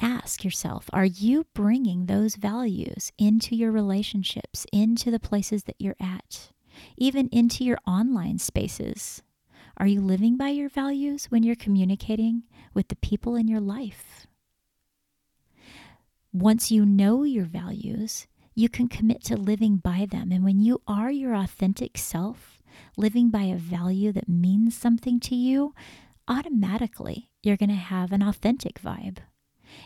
ask 0.00 0.44
yourself 0.44 0.88
are 0.92 1.04
you 1.04 1.46
bringing 1.54 2.06
those 2.06 2.36
values 2.36 3.12
into 3.18 3.54
your 3.54 3.72
relationships, 3.72 4.66
into 4.72 5.10
the 5.10 5.20
places 5.20 5.64
that 5.64 5.76
you're 5.78 5.96
at, 6.00 6.50
even 6.96 7.28
into 7.28 7.64
your 7.64 7.78
online 7.86 8.38
spaces? 8.38 9.22
Are 9.76 9.86
you 9.86 10.00
living 10.00 10.36
by 10.36 10.48
your 10.50 10.68
values 10.68 11.26
when 11.26 11.42
you're 11.42 11.56
communicating 11.56 12.42
with 12.74 12.88
the 12.88 12.96
people 12.96 13.36
in 13.36 13.48
your 13.48 13.60
life? 13.60 14.26
Once 16.32 16.70
you 16.70 16.84
know 16.84 17.24
your 17.24 17.46
values, 17.46 18.26
you 18.54 18.68
can 18.68 18.88
commit 18.88 19.24
to 19.24 19.36
living 19.36 19.76
by 19.76 20.06
them. 20.10 20.30
And 20.32 20.44
when 20.44 20.60
you 20.60 20.82
are 20.86 21.10
your 21.10 21.34
authentic 21.34 21.96
self, 21.96 22.60
living 22.96 23.30
by 23.30 23.44
a 23.44 23.56
value 23.56 24.12
that 24.12 24.28
means 24.28 24.76
something 24.76 25.18
to 25.20 25.34
you, 25.34 25.74
automatically 26.28 27.30
you're 27.42 27.56
going 27.56 27.70
to 27.70 27.74
have 27.74 28.12
an 28.12 28.22
authentic 28.22 28.80
vibe. 28.80 29.18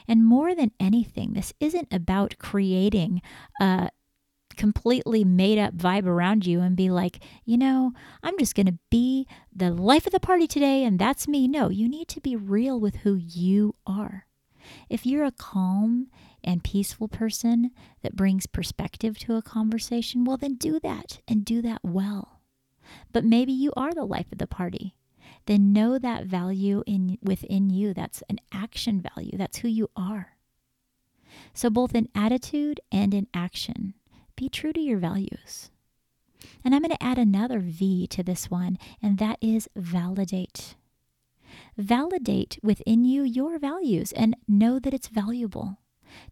And 0.06 0.24
more 0.24 0.54
than 0.54 0.72
anything, 0.78 1.32
this 1.32 1.52
isn't 1.60 1.92
about 1.92 2.36
creating 2.38 3.22
a 3.60 3.90
completely 4.56 5.24
made 5.24 5.58
up 5.58 5.76
vibe 5.76 6.06
around 6.06 6.46
you 6.46 6.60
and 6.60 6.76
be 6.76 6.90
like, 6.90 7.20
you 7.44 7.58
know, 7.58 7.92
I'm 8.22 8.38
just 8.38 8.54
going 8.54 8.66
to 8.66 8.78
be 8.90 9.26
the 9.52 9.70
life 9.70 10.06
of 10.06 10.12
the 10.12 10.20
party 10.20 10.46
today 10.46 10.84
and 10.84 10.98
that's 10.98 11.28
me. 11.28 11.48
No, 11.48 11.68
you 11.68 11.88
need 11.88 12.08
to 12.08 12.20
be 12.20 12.36
real 12.36 12.78
with 12.80 12.96
who 12.96 13.14
you 13.14 13.74
are. 13.86 14.26
If 14.88 15.04
you're 15.04 15.24
a 15.24 15.32
calm 15.32 16.08
and 16.42 16.64
peaceful 16.64 17.08
person 17.08 17.70
that 18.02 18.16
brings 18.16 18.46
perspective 18.46 19.18
to 19.20 19.36
a 19.36 19.42
conversation, 19.42 20.24
well, 20.24 20.36
then 20.36 20.54
do 20.54 20.78
that 20.80 21.20
and 21.28 21.44
do 21.44 21.60
that 21.62 21.80
well. 21.82 22.40
But 23.12 23.24
maybe 23.24 23.52
you 23.52 23.72
are 23.76 23.92
the 23.92 24.04
life 24.04 24.30
of 24.32 24.38
the 24.38 24.46
party. 24.46 24.94
Then 25.46 25.72
know 25.72 25.98
that 25.98 26.24
value 26.24 26.82
in 26.86 27.18
within 27.22 27.70
you. 27.70 27.92
That's 27.92 28.22
an 28.28 28.38
action 28.52 29.02
value. 29.14 29.36
That's 29.36 29.58
who 29.58 29.68
you 29.68 29.90
are. 29.96 30.36
So 31.52 31.70
both 31.70 31.94
in 31.94 32.08
attitude 32.14 32.80
and 32.90 33.12
in 33.12 33.26
action, 33.34 33.94
be 34.36 34.48
true 34.48 34.72
to 34.72 34.80
your 34.80 34.98
values. 34.98 35.70
And 36.64 36.74
I'm 36.74 36.82
going 36.82 36.96
to 36.96 37.02
add 37.02 37.18
another 37.18 37.58
V 37.58 38.06
to 38.08 38.22
this 38.22 38.50
one, 38.50 38.78
and 39.02 39.18
that 39.18 39.38
is 39.40 39.68
validate. 39.76 40.76
Validate 41.76 42.58
within 42.62 43.04
you 43.04 43.22
your 43.22 43.58
values 43.58 44.12
and 44.12 44.36
know 44.48 44.78
that 44.78 44.94
it's 44.94 45.08
valuable. 45.08 45.78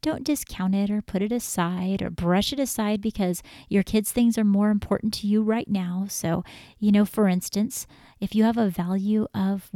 Don't 0.00 0.24
discount 0.24 0.74
it 0.74 0.90
or 0.90 1.02
put 1.02 1.22
it 1.22 1.32
aside 1.32 2.02
or 2.02 2.10
brush 2.10 2.52
it 2.52 2.60
aside 2.60 3.00
because 3.00 3.42
your 3.68 3.82
kids' 3.82 4.12
things 4.12 4.38
are 4.38 4.44
more 4.44 4.70
important 4.70 5.12
to 5.14 5.26
you 5.26 5.42
right 5.42 5.68
now. 5.68 6.06
So, 6.08 6.44
you 6.78 6.92
know, 6.92 7.04
for 7.04 7.28
instance, 7.28 7.86
if 8.22 8.36
you 8.36 8.44
have 8.44 8.56
a 8.56 8.68
value 8.68 9.26
of 9.34 9.68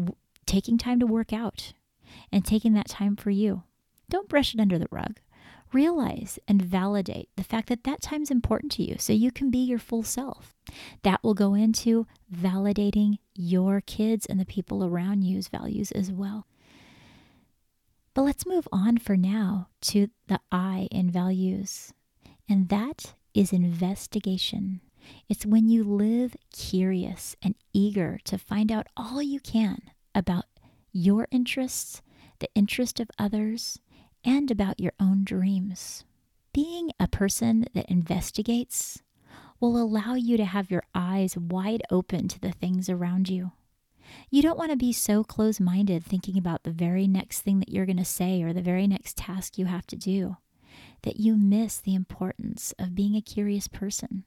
taking 0.46 0.78
time 0.78 1.00
to 1.00 1.06
work 1.06 1.32
out 1.32 1.72
and 2.30 2.44
taking 2.44 2.74
that 2.74 2.88
time 2.88 3.16
for 3.16 3.30
you, 3.30 3.64
don't 4.08 4.28
brush 4.28 4.54
it 4.54 4.60
under 4.60 4.78
the 4.78 4.86
rug. 4.92 5.18
Realize 5.72 6.38
and 6.46 6.62
validate 6.62 7.28
the 7.34 7.42
fact 7.42 7.68
that 7.68 7.82
that 7.82 8.00
time's 8.00 8.30
important 8.30 8.70
to 8.70 8.84
you 8.84 8.98
so 9.00 9.12
you 9.12 9.32
can 9.32 9.50
be 9.50 9.58
your 9.58 9.80
full 9.80 10.04
self. 10.04 10.54
That 11.02 11.24
will 11.24 11.34
go 11.34 11.54
into 11.54 12.06
validating 12.32 13.18
your 13.34 13.80
kids 13.80 14.26
and 14.26 14.38
the 14.38 14.44
people 14.44 14.84
around 14.84 15.24
you's 15.24 15.48
values 15.48 15.90
as 15.90 16.12
well. 16.12 16.46
But 18.14 18.22
let's 18.22 18.46
move 18.46 18.68
on 18.70 18.98
for 18.98 19.16
now 19.16 19.70
to 19.82 20.06
the 20.28 20.38
I 20.52 20.86
in 20.92 21.10
values, 21.10 21.92
and 22.48 22.68
that 22.68 23.14
is 23.34 23.52
investigation. 23.52 24.82
It's 25.28 25.46
when 25.46 25.68
you 25.68 25.84
live 25.84 26.36
curious 26.52 27.36
and 27.42 27.54
eager 27.72 28.18
to 28.24 28.38
find 28.38 28.70
out 28.70 28.86
all 28.96 29.22
you 29.22 29.40
can 29.40 29.80
about 30.14 30.44
your 30.92 31.28
interests, 31.30 32.02
the 32.38 32.48
interest 32.54 33.00
of 33.00 33.10
others, 33.18 33.78
and 34.24 34.50
about 34.50 34.80
your 34.80 34.92
own 34.98 35.24
dreams. 35.24 36.04
Being 36.52 36.90
a 36.98 37.08
person 37.08 37.66
that 37.74 37.90
investigates 37.90 39.02
will 39.60 39.76
allow 39.80 40.14
you 40.14 40.36
to 40.36 40.44
have 40.44 40.70
your 40.70 40.84
eyes 40.94 41.36
wide 41.36 41.82
open 41.90 42.28
to 42.28 42.40
the 42.40 42.52
things 42.52 42.88
around 42.88 43.28
you. 43.28 43.52
You 44.30 44.42
don't 44.42 44.58
want 44.58 44.70
to 44.70 44.76
be 44.76 44.92
so 44.92 45.24
close 45.24 45.60
minded 45.60 46.04
thinking 46.04 46.38
about 46.38 46.62
the 46.62 46.70
very 46.70 47.06
next 47.06 47.40
thing 47.40 47.58
that 47.60 47.70
you're 47.70 47.86
going 47.86 47.96
to 47.96 48.04
say 48.04 48.42
or 48.42 48.52
the 48.52 48.62
very 48.62 48.86
next 48.86 49.16
task 49.16 49.58
you 49.58 49.66
have 49.66 49.86
to 49.88 49.96
do 49.96 50.36
that 51.02 51.20
you 51.20 51.36
miss 51.36 51.78
the 51.78 51.94
importance 51.94 52.74
of 52.78 52.94
being 52.94 53.14
a 53.14 53.20
curious 53.20 53.68
person. 53.68 54.24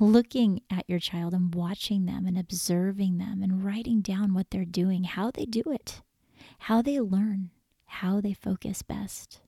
Looking 0.00 0.60
at 0.70 0.88
your 0.88 0.98
child 0.98 1.34
and 1.34 1.54
watching 1.54 2.06
them 2.06 2.26
and 2.26 2.38
observing 2.38 3.18
them 3.18 3.42
and 3.42 3.64
writing 3.64 4.00
down 4.00 4.34
what 4.34 4.50
they're 4.50 4.64
doing, 4.64 5.04
how 5.04 5.30
they 5.30 5.44
do 5.44 5.62
it, 5.66 6.02
how 6.60 6.82
they 6.82 7.00
learn, 7.00 7.50
how 7.86 8.20
they 8.20 8.34
focus 8.34 8.82
best. 8.82 9.40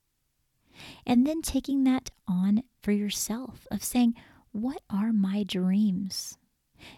And 1.07 1.27
then 1.27 1.43
taking 1.43 1.85
that 1.85 2.11
on 2.29 2.63
for 2.83 2.93
yourself 2.93 3.67
of 3.71 3.83
saying, 3.83 4.15
What 4.53 4.83
are 4.91 5.13
my 5.13 5.43
dreams? 5.43 6.39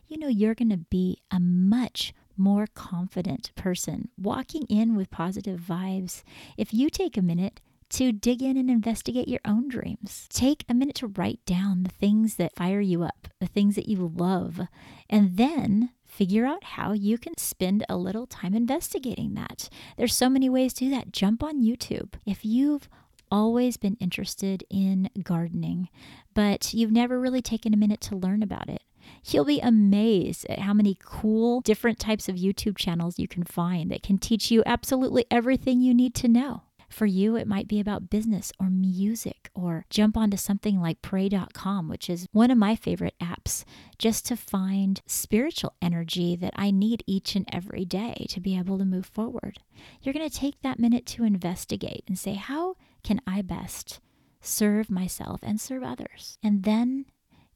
You 0.07 0.19
know, 0.19 0.29
you're 0.29 0.55
going 0.55 0.71
to 0.71 0.77
be 0.77 1.19
a 1.31 1.41
much 1.41 2.13
more 2.37 2.67
confident 2.67 3.53
person, 3.55 4.09
walking 4.17 4.65
in 4.69 4.97
with 4.97 5.11
positive 5.11 5.61
vibes. 5.61 6.23
If 6.57 6.73
you 6.73 6.91
take 6.91 7.17
a 7.17 7.23
minute 7.23 7.61
to 7.91 8.13
dig 8.13 8.43
in 8.43 8.57
and 8.57 8.71
investigate 8.71 9.29
your 9.29 9.41
own 9.45 9.69
dreams, 9.69 10.27
take 10.31 10.65
a 10.69 10.75
minute 10.75 10.97
to 10.97 11.07
write 11.07 11.45
down 11.47 11.83
the 11.83 11.91
things 11.91 12.37
that 12.37 12.57
fire 12.57 12.81
you 12.81 13.03
up, 13.03 13.29
the 13.41 13.47
things 13.47 13.77
that 13.77 13.89
you 13.89 14.13
love, 14.15 14.61
and 15.09 15.37
then 15.37 15.91
figure 16.05 16.47
out 16.47 16.65
how 16.65 16.93
you 16.93 17.19
can 17.19 17.37
spend 17.37 17.85
a 17.89 17.97
little 17.97 18.27
time 18.27 18.55
investigating 18.55 19.35
that. 19.35 19.69
There's 19.97 20.15
so 20.15 20.29
many 20.29 20.49
ways 20.49 20.73
to 20.75 20.85
do 20.85 20.91
that. 20.91 21.13
Jump 21.13 21.43
on 21.43 21.63
YouTube. 21.63 22.15
If 22.27 22.45
you've 22.45 22.89
always 23.31 23.77
been 23.77 23.97
interested 24.01 24.65
in 24.71 25.11
gardening, 25.23 25.89
but 26.35 26.73
you've 26.75 26.93
never 26.93 27.21
really 27.21 27.43
taken 27.43 27.75
a 27.75 27.77
minute 27.77 28.01
to 28.01 28.17
learn 28.17 28.43
about 28.43 28.69
it. 28.69 28.83
You'll 29.25 29.45
be 29.45 29.61
amazed 29.61 30.47
at 30.49 30.61
how 30.61 30.75
many 30.75 30.97
cool 31.03 31.61
different 31.61 31.99
types 31.99 32.29
of 32.29 32.37
YouTube 32.37 32.77
channels 32.77 33.19
you 33.19 33.29
can 33.29 33.45
find 33.45 33.91
that 33.91 34.03
can 34.03 34.19
teach 34.19 34.51
you 34.51 34.63
absolutely 34.67 35.25
everything 35.31 35.81
you 35.81 35.95
need 35.95 36.15
to 36.17 36.29
know. 36.29 36.63
For 36.89 37.07
you, 37.07 37.37
it 37.37 37.47
might 37.47 37.69
be 37.69 37.81
about 37.81 38.09
business 38.11 38.53
or 38.59 38.71
music, 38.71 39.51
or 39.55 39.85
jump 39.91 40.17
onto 40.17 40.37
something 40.37 40.81
like 40.81 41.03
pray.com, 41.03 41.89
which 41.89 42.09
is 42.09 42.27
one 42.33 42.51
of 42.51 42.59
my 42.59 42.75
favorite 42.75 43.15
apps, 43.21 43.65
just 43.99 44.27
to 44.27 44.37
find 44.37 45.03
spiritual 45.07 45.75
energy 45.83 46.35
that 46.37 46.55
I 46.57 46.71
need 46.71 47.05
each 47.07 47.37
and 47.37 47.47
every 47.53 47.85
day 47.85 48.27
to 48.31 48.41
be 48.41 48.59
able 48.59 48.79
to 48.79 48.85
move 48.85 49.07
forward. 49.07 49.59
You're 50.03 50.15
going 50.15 50.29
to 50.29 50.35
take 50.35 50.61
that 50.63 50.79
minute 50.79 51.05
to 51.07 51.25
investigate 51.25 52.05
and 52.09 52.19
say, 52.19 52.35
how 52.35 52.77
can 53.05 53.21
I 53.27 53.43
best 53.43 54.01
serve 54.41 54.91
myself 54.91 55.41
and 55.43 55.61
serve 55.61 55.83
others? 55.83 56.39
And 56.43 56.63
then 56.65 57.05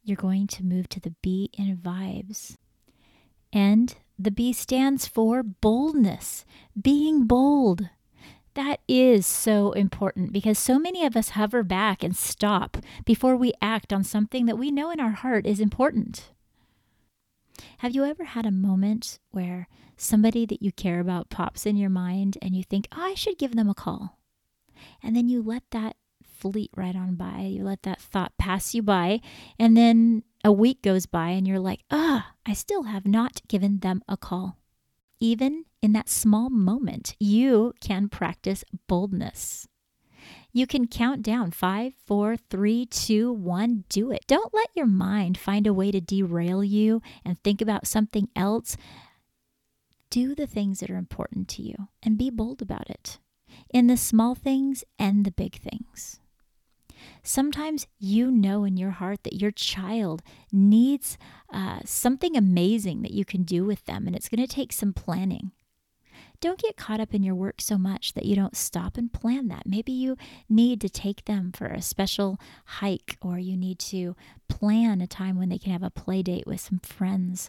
you're 0.03 0.17
going 0.17 0.47
to 0.49 0.65
move 0.65 0.89
to 0.91 1.01
the 1.01 1.15
B 1.23 1.51
in 1.57 1.77
vibes. 1.77 2.57
And 3.53 3.95
the 4.19 4.31
B 4.31 4.53
stands 4.53 5.07
for 5.07 5.43
boldness, 5.43 6.45
being 6.81 7.27
bold. 7.27 7.89
That 8.54 8.80
is 8.87 9.26
so 9.26 9.73
important 9.73 10.32
because 10.32 10.59
so 10.59 10.78
many 10.78 11.06
of 11.06 11.16
us 11.16 11.30
hover 11.30 11.62
back 11.62 12.02
and 12.02 12.14
stop 12.14 12.76
before 13.04 13.37
we 13.37 13.54
act 13.62 13.92
on 13.92 14.04
something 14.04 14.47
that 14.47 14.59
we 14.59 14.71
know 14.71 14.90
in 14.90 15.00
our 15.00 15.12
heart 15.12 15.47
is 15.47 15.59
important. 15.59 16.30
Have 17.78 17.94
you 17.94 18.04
ever 18.04 18.25
had 18.25 18.44
a 18.44 18.50
moment 18.50 19.18
where 19.30 19.68
somebody 19.97 20.44
that 20.47 20.62
you 20.62 20.71
care 20.73 21.00
about 21.00 21.30
pops 21.30 21.64
in 21.64 21.76
your 21.76 21.90
mind 21.90 22.37
and 22.42 22.54
you 22.54 22.62
think, 22.62 22.88
oh, 22.92 23.02
I 23.02 23.14
should 23.14 23.38
give 23.38 23.56
them 23.56 23.71
a 23.71 23.75
call? 23.75 24.18
And 25.02 25.16
then 25.16 25.28
you 25.28 25.42
let 25.42 25.62
that 25.71 25.97
fleet 26.23 26.71
right 26.76 26.97
on 26.97 27.14
by. 27.14 27.40
You 27.42 27.64
let 27.64 27.85
that 27.85 28.00
thought 28.00 28.37
pass 28.37 28.75
you 28.75 28.82
by. 28.82 29.21
And 29.59 29.76
then 29.76 30.25
a 30.44 30.52
week 30.52 30.82
goes 30.82 31.06
by 31.06 31.30
and 31.30 31.47
you're 31.47 31.61
like, 31.61 31.85
ah, 31.90 32.32
I 32.44 32.52
still 32.52 32.85
have 32.85 33.06
not 33.06 33.40
given 33.49 33.78
them 33.78 34.02
a 34.09 34.16
call. 34.16 34.59
Even 35.23 35.67
in 35.81 35.93
that 35.93 36.09
small 36.09 36.50
moment, 36.50 37.14
you 37.21 37.75
can 37.81 38.09
practice 38.09 38.64
boldness. 38.88 39.69
You 40.52 40.67
can 40.67 40.88
count 40.88 41.23
down 41.23 41.52
five, 41.52 41.93
four, 42.05 42.37
three, 42.37 42.87
two, 42.87 43.33
one, 43.33 43.85
do 43.88 44.11
it. 44.11 44.25
Don't 44.26 44.52
let 44.52 44.71
your 44.75 44.87
mind 44.87 45.38
find 45.38 45.69
a 45.69 45.73
way 45.73 45.93
to 45.93 46.00
derail 46.00 46.64
you 46.64 47.02
and 47.25 47.38
think 47.38 47.62
about 47.62 47.87
something 47.87 48.31
else 48.35 48.76
do 50.11 50.35
the 50.35 50.49
things 50.49 50.81
that 50.81 50.91
are 50.91 50.97
important 50.97 51.47
to 51.50 51.62
you 51.62 51.87
and 52.02 52.19
be 52.19 52.29
bold 52.29 52.61
about 52.61 52.91
it 52.91 53.21
in 53.73 53.87
the 53.87 53.97
small 53.97 54.35
things 54.35 54.83
and 54.99 55.25
the 55.25 55.31
big 55.31 55.55
things. 55.55 56.19
Sometimes 57.23 57.87
you 57.99 58.31
know 58.31 58.64
in 58.64 58.76
your 58.76 58.91
heart 58.91 59.23
that 59.23 59.41
your 59.41 59.52
child 59.52 60.23
needs 60.50 61.17
uh, 61.52 61.81
something 61.85 62.37
amazing 62.37 63.02
that 63.02 63.12
you 63.12 63.25
can 63.25 63.45
do 63.45 63.64
with 63.64 63.85
them, 63.85 64.07
and 64.07 64.17
it's 64.17 64.29
going 64.29 64.45
to 64.45 64.52
take 64.52 64.73
some 64.73 64.93
planning. 64.93 65.52
Don't 66.41 66.61
get 66.61 66.76
caught 66.76 66.99
up 66.99 67.14
in 67.14 67.23
your 67.23 67.37
work 67.37 67.61
so 67.61 67.79
much 67.79 68.14
that 68.14 68.25
you 68.25 68.35
don't 68.35 68.57
stop 68.57 68.97
and 68.97 69.12
plan 69.12 69.47
that. 69.47 69.64
Maybe 69.64 69.93
you 69.93 70.17
need 70.49 70.81
to 70.81 70.88
take 70.88 71.25
them 71.25 71.52
for 71.52 71.67
a 71.67 71.81
special 71.81 72.41
hike, 72.64 73.17
or 73.23 73.38
you 73.38 73.57
need 73.57 73.79
to 73.79 74.17
plan 74.49 75.00
a 75.00 75.07
time 75.07 75.38
when 75.38 75.49
they 75.49 75.59
can 75.59 75.71
have 75.71 75.85
a 75.85 75.91
play 75.91 76.23
date 76.23 76.47
with 76.47 76.61
some 76.61 76.81
friends. 76.81 77.49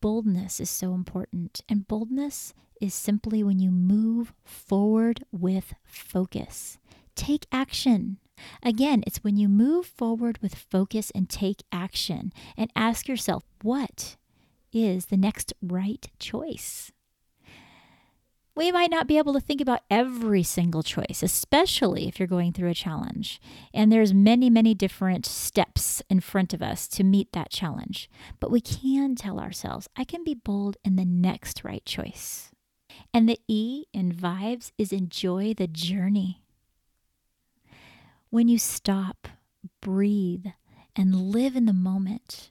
Boldness 0.00 0.58
is 0.58 0.68
so 0.68 0.94
important, 0.94 1.60
and 1.68 1.86
boldness 1.86 2.54
is 2.80 2.94
simply 2.94 3.44
when 3.44 3.60
you 3.60 3.70
move 3.70 4.32
forward 4.44 5.24
with 5.30 5.74
focus. 5.84 6.78
Take 7.14 7.46
action. 7.52 8.18
Again, 8.62 9.02
it's 9.06 9.24
when 9.24 9.36
you 9.36 9.48
move 9.48 9.86
forward 9.86 10.38
with 10.42 10.54
focus 10.54 11.10
and 11.14 11.28
take 11.28 11.62
action 11.70 12.32
and 12.56 12.70
ask 12.74 13.08
yourself, 13.08 13.44
what 13.62 14.16
is 14.72 15.06
the 15.06 15.16
next 15.16 15.52
right 15.62 16.08
choice? 16.18 16.92
We 18.54 18.70
might 18.70 18.90
not 18.90 19.06
be 19.06 19.16
able 19.16 19.32
to 19.32 19.40
think 19.40 19.62
about 19.62 19.80
every 19.90 20.42
single 20.42 20.82
choice, 20.82 21.22
especially 21.22 22.06
if 22.06 22.18
you're 22.18 22.28
going 22.28 22.52
through 22.52 22.68
a 22.68 22.74
challenge. 22.74 23.40
And 23.72 23.90
there's 23.90 24.12
many, 24.12 24.50
many 24.50 24.74
different 24.74 25.24
steps 25.24 26.02
in 26.10 26.20
front 26.20 26.52
of 26.52 26.60
us 26.60 26.86
to 26.88 27.04
meet 27.04 27.32
that 27.32 27.50
challenge. 27.50 28.10
But 28.40 28.50
we 28.50 28.60
can 28.60 29.14
tell 29.14 29.40
ourselves, 29.40 29.88
I 29.96 30.04
can 30.04 30.22
be 30.22 30.34
bold 30.34 30.76
in 30.84 30.96
the 30.96 31.06
next 31.06 31.64
right 31.64 31.84
choice. 31.86 32.50
And 33.14 33.26
the 33.26 33.40
E 33.48 33.84
in 33.94 34.12
vibes 34.12 34.72
is 34.76 34.92
enjoy 34.92 35.54
the 35.54 35.66
journey 35.66 36.41
when 38.32 38.48
you 38.48 38.56
stop, 38.56 39.28
breathe, 39.82 40.46
and 40.96 41.14
live 41.14 41.54
in 41.54 41.66
the 41.66 41.72
moment. 41.74 42.50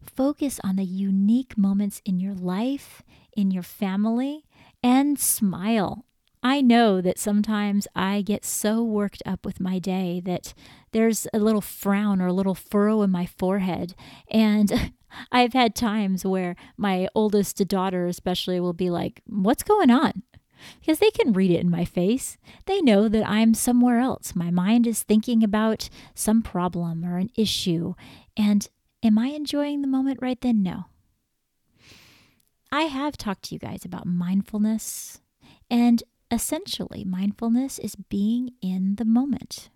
Focus 0.00 0.60
on 0.62 0.76
the 0.76 0.84
unique 0.84 1.58
moments 1.58 2.00
in 2.04 2.20
your 2.20 2.32
life, 2.32 3.02
in 3.36 3.50
your 3.50 3.64
family, 3.64 4.44
and 4.84 5.18
smile. 5.18 6.04
I 6.44 6.60
know 6.60 7.00
that 7.00 7.18
sometimes 7.18 7.88
I 7.92 8.22
get 8.22 8.44
so 8.44 8.84
worked 8.84 9.20
up 9.26 9.44
with 9.44 9.58
my 9.58 9.80
day 9.80 10.22
that 10.24 10.54
there's 10.92 11.26
a 11.34 11.40
little 11.40 11.60
frown 11.60 12.22
or 12.22 12.28
a 12.28 12.32
little 12.32 12.54
furrow 12.54 13.02
in 13.02 13.10
my 13.10 13.26
forehead. 13.26 13.96
And 14.30 14.92
I've 15.32 15.54
had 15.54 15.74
times 15.74 16.24
where 16.24 16.54
my 16.76 17.08
oldest 17.16 17.56
daughter, 17.66 18.06
especially, 18.06 18.60
will 18.60 18.74
be 18.74 18.90
like, 18.90 19.22
What's 19.26 19.64
going 19.64 19.90
on? 19.90 20.22
Because 20.80 20.98
they 20.98 21.10
can 21.10 21.32
read 21.32 21.50
it 21.50 21.60
in 21.60 21.70
my 21.70 21.84
face. 21.84 22.38
They 22.66 22.80
know 22.80 23.08
that 23.08 23.28
I'm 23.28 23.54
somewhere 23.54 23.98
else. 23.98 24.34
My 24.34 24.50
mind 24.50 24.86
is 24.86 25.02
thinking 25.02 25.42
about 25.42 25.88
some 26.14 26.42
problem 26.42 27.04
or 27.04 27.18
an 27.18 27.30
issue. 27.36 27.94
And 28.36 28.68
am 29.02 29.18
I 29.18 29.28
enjoying 29.28 29.82
the 29.82 29.88
moment 29.88 30.18
right 30.20 30.40
then? 30.40 30.62
No. 30.62 30.86
I 32.72 32.82
have 32.82 33.16
talked 33.16 33.44
to 33.44 33.54
you 33.54 33.58
guys 33.58 33.84
about 33.84 34.06
mindfulness, 34.06 35.20
and 35.70 36.02
essentially, 36.30 37.04
mindfulness 37.04 37.78
is 37.78 37.94
being 37.94 38.50
in 38.60 38.96
the 38.96 39.04
moment. 39.04 39.70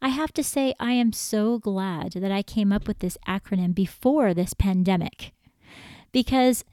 I 0.00 0.08
have 0.08 0.32
to 0.34 0.44
say, 0.44 0.74
I 0.78 0.92
am 0.92 1.12
so 1.12 1.58
glad 1.58 2.12
that 2.12 2.30
I 2.30 2.42
came 2.42 2.72
up 2.72 2.86
with 2.86 2.98
this 3.00 3.18
acronym 3.26 3.74
before 3.74 4.34
this 4.34 4.54
pandemic 4.54 5.32
because 6.12 6.64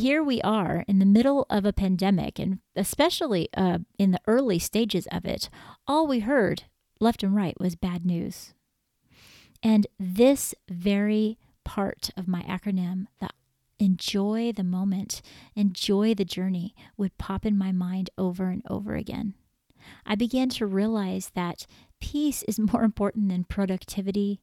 here 0.00 0.22
we 0.22 0.40
are 0.42 0.84
in 0.88 0.98
the 0.98 1.04
middle 1.04 1.46
of 1.50 1.64
a 1.64 1.72
pandemic, 1.72 2.38
and 2.38 2.60
especially 2.74 3.48
uh, 3.54 3.78
in 3.98 4.10
the 4.10 4.20
early 4.26 4.58
stages 4.58 5.06
of 5.12 5.24
it, 5.24 5.50
all 5.86 6.06
we 6.06 6.20
heard 6.20 6.64
left 7.00 7.22
and 7.22 7.34
right 7.34 7.58
was 7.60 7.76
bad 7.76 8.04
news. 8.06 8.54
And 9.62 9.86
this 9.98 10.54
very 10.68 11.38
part 11.64 12.10
of 12.16 12.26
my 12.26 12.42
acronym, 12.42 13.06
the 13.20 13.28
enjoy 13.78 14.52
the 14.52 14.64
moment, 14.64 15.22
enjoy 15.54 16.14
the 16.14 16.24
journey, 16.24 16.74
would 16.96 17.16
pop 17.18 17.46
in 17.46 17.56
my 17.56 17.72
mind 17.72 18.10
over 18.18 18.48
and 18.48 18.62
over 18.68 18.94
again. 18.94 19.34
I 20.04 20.14
began 20.14 20.48
to 20.50 20.66
realize 20.66 21.30
that 21.34 21.66
peace 22.00 22.42
is 22.44 22.58
more 22.58 22.84
important 22.84 23.28
than 23.28 23.44
productivity, 23.44 24.40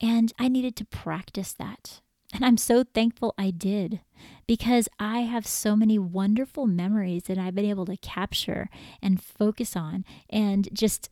and 0.00 0.32
I 0.38 0.48
needed 0.48 0.76
to 0.76 0.84
practice 0.84 1.52
that. 1.54 2.00
And 2.34 2.44
I'm 2.44 2.56
so 2.56 2.82
thankful 2.82 3.32
I 3.38 3.50
did 3.50 4.00
because 4.48 4.88
I 4.98 5.20
have 5.20 5.46
so 5.46 5.76
many 5.76 5.98
wonderful 6.00 6.66
memories 6.66 7.24
that 7.24 7.38
I've 7.38 7.54
been 7.54 7.64
able 7.64 7.86
to 7.86 7.96
capture 7.96 8.68
and 9.00 9.22
focus 9.22 9.76
on 9.76 10.04
and 10.28 10.68
just 10.72 11.10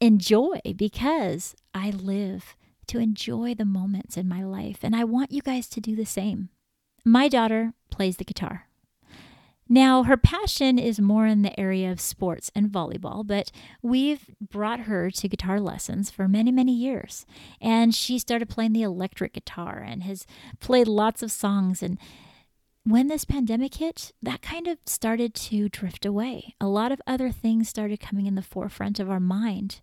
enjoy 0.00 0.60
because 0.74 1.54
I 1.74 1.90
live 1.90 2.56
to 2.86 2.98
enjoy 2.98 3.54
the 3.54 3.66
moments 3.66 4.16
in 4.16 4.26
my 4.26 4.42
life. 4.42 4.78
And 4.82 4.96
I 4.96 5.04
want 5.04 5.32
you 5.32 5.42
guys 5.42 5.68
to 5.68 5.80
do 5.80 5.94
the 5.94 6.06
same. 6.06 6.48
My 7.04 7.28
daughter 7.28 7.74
plays 7.90 8.16
the 8.16 8.24
guitar. 8.24 8.67
Now, 9.68 10.04
her 10.04 10.16
passion 10.16 10.78
is 10.78 10.98
more 10.98 11.26
in 11.26 11.42
the 11.42 11.58
area 11.60 11.92
of 11.92 12.00
sports 12.00 12.50
and 12.54 12.70
volleyball, 12.70 13.26
but 13.26 13.50
we've 13.82 14.30
brought 14.40 14.80
her 14.80 15.10
to 15.10 15.28
guitar 15.28 15.60
lessons 15.60 16.10
for 16.10 16.26
many, 16.26 16.50
many 16.50 16.72
years. 16.72 17.26
And 17.60 17.94
she 17.94 18.18
started 18.18 18.48
playing 18.48 18.72
the 18.72 18.82
electric 18.82 19.34
guitar 19.34 19.84
and 19.86 20.02
has 20.04 20.26
played 20.58 20.88
lots 20.88 21.22
of 21.22 21.30
songs. 21.30 21.82
And 21.82 21.98
when 22.84 23.08
this 23.08 23.26
pandemic 23.26 23.74
hit, 23.74 24.12
that 24.22 24.40
kind 24.40 24.66
of 24.66 24.78
started 24.86 25.34
to 25.34 25.68
drift 25.68 26.06
away. 26.06 26.54
A 26.60 26.66
lot 26.66 26.90
of 26.90 27.02
other 27.06 27.30
things 27.30 27.68
started 27.68 28.00
coming 28.00 28.26
in 28.26 28.34
the 28.34 28.42
forefront 28.42 28.98
of 28.98 29.10
our 29.10 29.20
mind. 29.20 29.82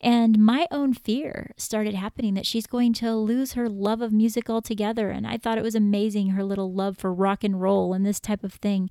And 0.00 0.38
my 0.38 0.66
own 0.70 0.94
fear 0.94 1.52
started 1.58 1.94
happening 1.94 2.34
that 2.34 2.46
she's 2.46 2.66
going 2.66 2.94
to 2.94 3.14
lose 3.14 3.52
her 3.52 3.68
love 3.68 4.00
of 4.00 4.12
music 4.12 4.48
altogether. 4.48 5.10
And 5.10 5.26
I 5.26 5.36
thought 5.36 5.58
it 5.58 5.64
was 5.64 5.74
amazing, 5.74 6.30
her 6.30 6.42
little 6.42 6.72
love 6.72 6.96
for 6.96 7.12
rock 7.12 7.44
and 7.44 7.60
roll 7.60 7.92
and 7.92 8.06
this 8.06 8.20
type 8.20 8.42
of 8.42 8.54
thing. 8.54 8.88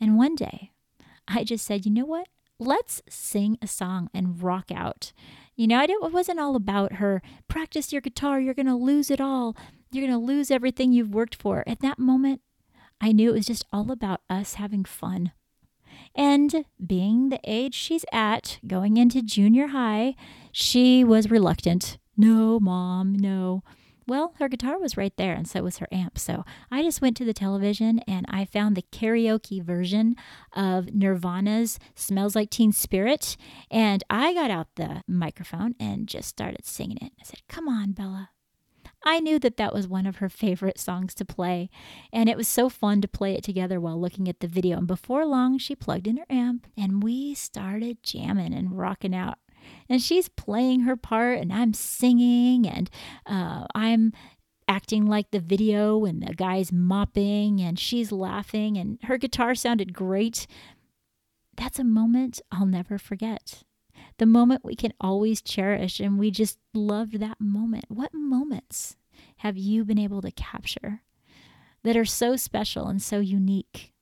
And 0.00 0.16
one 0.16 0.36
day, 0.36 0.70
I 1.26 1.42
just 1.42 1.66
said, 1.66 1.84
you 1.84 1.92
know 1.92 2.04
what? 2.04 2.28
Let's 2.58 3.02
sing 3.08 3.58
a 3.60 3.66
song 3.66 4.08
and 4.14 4.40
rock 4.40 4.70
out. 4.72 5.12
You 5.56 5.66
know, 5.66 5.78
I 5.78 5.86
didn't, 5.86 6.06
it 6.06 6.12
wasn't 6.12 6.38
all 6.38 6.54
about 6.54 6.94
her 6.94 7.22
practice 7.48 7.92
your 7.92 8.00
guitar, 8.00 8.40
you're 8.40 8.54
going 8.54 8.66
to 8.66 8.74
lose 8.74 9.10
it 9.10 9.20
all. 9.20 9.56
You're 9.90 10.06
going 10.06 10.18
to 10.18 10.24
lose 10.26 10.50
everything 10.50 10.92
you've 10.92 11.14
worked 11.14 11.34
for. 11.34 11.64
At 11.66 11.80
that 11.80 11.98
moment, 11.98 12.40
I 13.00 13.12
knew 13.12 13.30
it 13.30 13.36
was 13.36 13.46
just 13.46 13.64
all 13.72 13.90
about 13.90 14.20
us 14.28 14.54
having 14.54 14.84
fun. 14.84 15.32
And 16.16 16.64
being 16.84 17.28
the 17.28 17.40
age 17.44 17.74
she's 17.74 18.04
at, 18.10 18.58
going 18.66 18.96
into 18.96 19.22
junior 19.22 19.68
high, 19.68 20.14
she 20.50 21.04
was 21.04 21.30
reluctant. 21.30 21.98
No, 22.16 22.58
mom, 22.58 23.14
no. 23.14 23.62
Well, 24.08 24.34
her 24.38 24.48
guitar 24.48 24.78
was 24.78 24.96
right 24.96 25.12
there, 25.16 25.34
and 25.34 25.48
so 25.48 25.62
was 25.62 25.78
her 25.78 25.88
amp. 25.90 26.16
So 26.18 26.44
I 26.70 26.82
just 26.82 27.02
went 27.02 27.16
to 27.16 27.24
the 27.24 27.34
television 27.34 27.98
and 28.06 28.24
I 28.28 28.44
found 28.44 28.76
the 28.76 28.84
karaoke 28.92 29.60
version 29.62 30.14
of 30.54 30.94
Nirvana's 30.94 31.80
Smells 31.96 32.36
Like 32.36 32.50
Teen 32.50 32.70
Spirit. 32.70 33.36
And 33.68 34.04
I 34.08 34.32
got 34.32 34.50
out 34.50 34.68
the 34.76 35.02
microphone 35.08 35.74
and 35.80 36.06
just 36.06 36.28
started 36.28 36.64
singing 36.64 36.98
it. 37.02 37.12
I 37.20 37.24
said, 37.24 37.40
Come 37.48 37.68
on, 37.68 37.92
Bella, 37.92 38.30
I 39.06 39.20
knew 39.20 39.38
that 39.38 39.56
that 39.56 39.72
was 39.72 39.86
one 39.86 40.04
of 40.04 40.16
her 40.16 40.28
favorite 40.28 40.80
songs 40.80 41.14
to 41.14 41.24
play, 41.24 41.70
and 42.12 42.28
it 42.28 42.36
was 42.36 42.48
so 42.48 42.68
fun 42.68 43.00
to 43.02 43.08
play 43.08 43.34
it 43.34 43.44
together 43.44 43.80
while 43.80 44.00
looking 44.00 44.28
at 44.28 44.40
the 44.40 44.48
video. 44.48 44.78
And 44.78 44.86
before 44.86 45.24
long, 45.24 45.58
she 45.58 45.76
plugged 45.76 46.08
in 46.08 46.16
her 46.16 46.26
amp 46.28 46.66
and 46.76 47.04
we 47.04 47.32
started 47.32 48.02
jamming 48.02 48.52
and 48.52 48.76
rocking 48.76 49.14
out. 49.14 49.38
And 49.88 50.02
she's 50.02 50.28
playing 50.28 50.80
her 50.80 50.96
part, 50.96 51.38
and 51.38 51.52
I'm 51.52 51.72
singing, 51.72 52.68
and 52.68 52.90
uh, 53.26 53.66
I'm 53.76 54.12
acting 54.68 55.06
like 55.06 55.30
the 55.30 55.38
video 55.38 56.04
and 56.04 56.20
the 56.22 56.34
guy's 56.34 56.72
mopping 56.72 57.60
and 57.60 57.78
she's 57.78 58.10
laughing 58.10 58.76
and 58.76 58.98
her 59.04 59.16
guitar 59.16 59.54
sounded 59.54 59.92
great. 59.92 60.48
That's 61.56 61.78
a 61.78 61.84
moment 61.84 62.40
I'll 62.50 62.66
never 62.66 62.98
forget 62.98 63.62
the 64.18 64.26
moment 64.26 64.64
we 64.64 64.74
can 64.74 64.92
always 65.00 65.42
cherish. 65.42 66.00
And 66.00 66.18
we 66.18 66.30
just 66.30 66.58
loved 66.74 67.20
that 67.20 67.40
moment. 67.40 67.86
What 67.88 68.14
moments 68.14 68.96
have 69.38 69.56
you 69.56 69.84
been 69.84 69.98
able 69.98 70.22
to 70.22 70.30
capture 70.30 71.02
that 71.82 71.96
are 71.96 72.04
so 72.04 72.36
special 72.36 72.86
and 72.88 73.00
so 73.00 73.20
unique? 73.20 73.92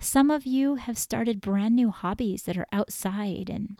Some 0.00 0.30
of 0.30 0.44
you 0.44 0.74
have 0.74 0.98
started 0.98 1.40
brand 1.40 1.74
new 1.76 1.90
hobbies 1.90 2.42
that 2.42 2.58
are 2.58 2.66
outside. 2.72 3.48
And 3.48 3.78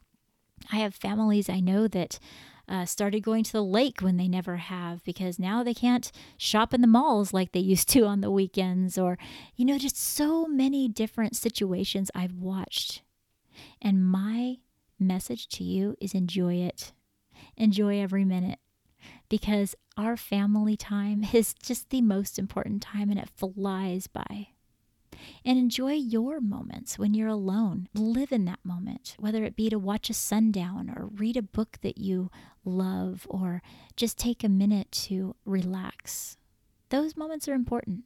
I 0.72 0.76
have 0.76 0.94
families 0.94 1.50
I 1.50 1.60
know 1.60 1.88
that 1.88 2.18
uh, 2.66 2.86
started 2.86 3.20
going 3.20 3.44
to 3.44 3.52
the 3.52 3.62
lake 3.62 4.00
when 4.00 4.16
they 4.16 4.28
never 4.28 4.56
have 4.56 5.04
because 5.04 5.38
now 5.38 5.62
they 5.62 5.74
can't 5.74 6.10
shop 6.38 6.72
in 6.72 6.80
the 6.80 6.86
malls 6.86 7.34
like 7.34 7.52
they 7.52 7.60
used 7.60 7.88
to 7.90 8.06
on 8.06 8.22
the 8.22 8.30
weekends, 8.30 8.96
or, 8.96 9.18
you 9.54 9.66
know, 9.66 9.76
just 9.76 9.98
so 9.98 10.46
many 10.46 10.88
different 10.88 11.36
situations 11.36 12.10
I've 12.14 12.36
watched. 12.36 13.02
And 13.82 14.06
my 14.06 14.58
message 15.06 15.48
to 15.50 15.64
you 15.64 15.96
is 16.00 16.14
enjoy 16.14 16.54
it. 16.56 16.92
Enjoy 17.56 18.00
every 18.00 18.24
minute 18.24 18.58
because 19.28 19.74
our 19.96 20.16
family 20.16 20.76
time 20.76 21.26
is 21.32 21.54
just 21.54 21.90
the 21.90 22.00
most 22.00 22.38
important 22.38 22.82
time 22.82 23.10
and 23.10 23.18
it 23.18 23.28
flies 23.36 24.06
by. 24.06 24.48
And 25.44 25.58
enjoy 25.58 25.92
your 25.92 26.40
moments 26.40 26.98
when 26.98 27.14
you're 27.14 27.28
alone. 27.28 27.88
Live 27.94 28.32
in 28.32 28.44
that 28.46 28.58
moment, 28.64 29.14
whether 29.18 29.44
it 29.44 29.56
be 29.56 29.70
to 29.70 29.78
watch 29.78 30.10
a 30.10 30.14
sundown 30.14 30.92
or 30.94 31.06
read 31.06 31.36
a 31.36 31.42
book 31.42 31.78
that 31.82 31.98
you 31.98 32.30
love 32.64 33.26
or 33.30 33.62
just 33.96 34.18
take 34.18 34.42
a 34.42 34.48
minute 34.48 34.90
to 34.92 35.36
relax. 35.44 36.36
Those 36.90 37.16
moments 37.16 37.48
are 37.48 37.54
important. 37.54 38.04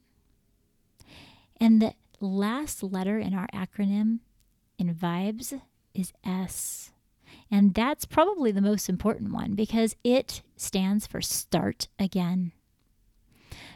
And 1.59 1.81
the 1.81 1.93
last 2.19 2.83
letter 2.83 3.17
in 3.19 3.33
our 3.33 3.47
acronym 3.53 4.19
in 4.77 4.93
vibes 4.93 5.59
is 5.93 6.13
S. 6.23 6.91
And 7.51 7.73
that's 7.73 8.05
probably 8.05 8.51
the 8.51 8.61
most 8.61 8.89
important 8.89 9.33
one 9.33 9.55
because 9.55 9.95
it 10.03 10.41
stands 10.55 11.07
for 11.07 11.21
start 11.21 11.87
again. 11.97 12.51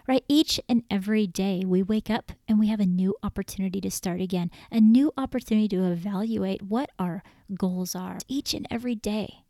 Right? 0.07 0.23
Each 0.27 0.59
and 0.67 0.83
every 0.91 1.27
day 1.27 1.63
we 1.65 1.81
wake 1.81 2.09
up 2.09 2.33
and 2.47 2.59
we 2.59 2.67
have 2.67 2.81
a 2.81 2.85
new 2.85 3.15
opportunity 3.23 3.79
to 3.81 3.89
start 3.89 4.19
again, 4.19 4.51
a 4.71 4.81
new 4.81 5.13
opportunity 5.17 5.67
to 5.69 5.91
evaluate 5.91 6.61
what 6.61 6.89
our 6.99 7.23
goals 7.55 7.95
are. 7.95 8.17
Each 8.27 8.53
and 8.53 8.67
every 8.69 8.95
day 8.95 9.45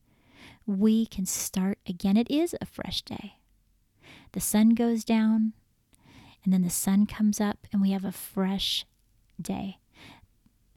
we 0.65 1.05
can 1.05 1.25
start 1.25 1.79
again. 1.87 2.17
It 2.17 2.29
is 2.29 2.55
a 2.61 2.65
fresh 2.65 3.01
day. 3.01 3.37
The 4.33 4.39
sun 4.39 4.69
goes 4.69 5.03
down 5.03 5.53
and 6.43 6.53
then 6.53 6.61
the 6.61 6.69
sun 6.69 7.05
comes 7.07 7.41
up 7.41 7.67
and 7.71 7.81
we 7.81 7.91
have 7.91 8.05
a 8.05 8.11
fresh 8.11 8.85
day. 9.41 9.79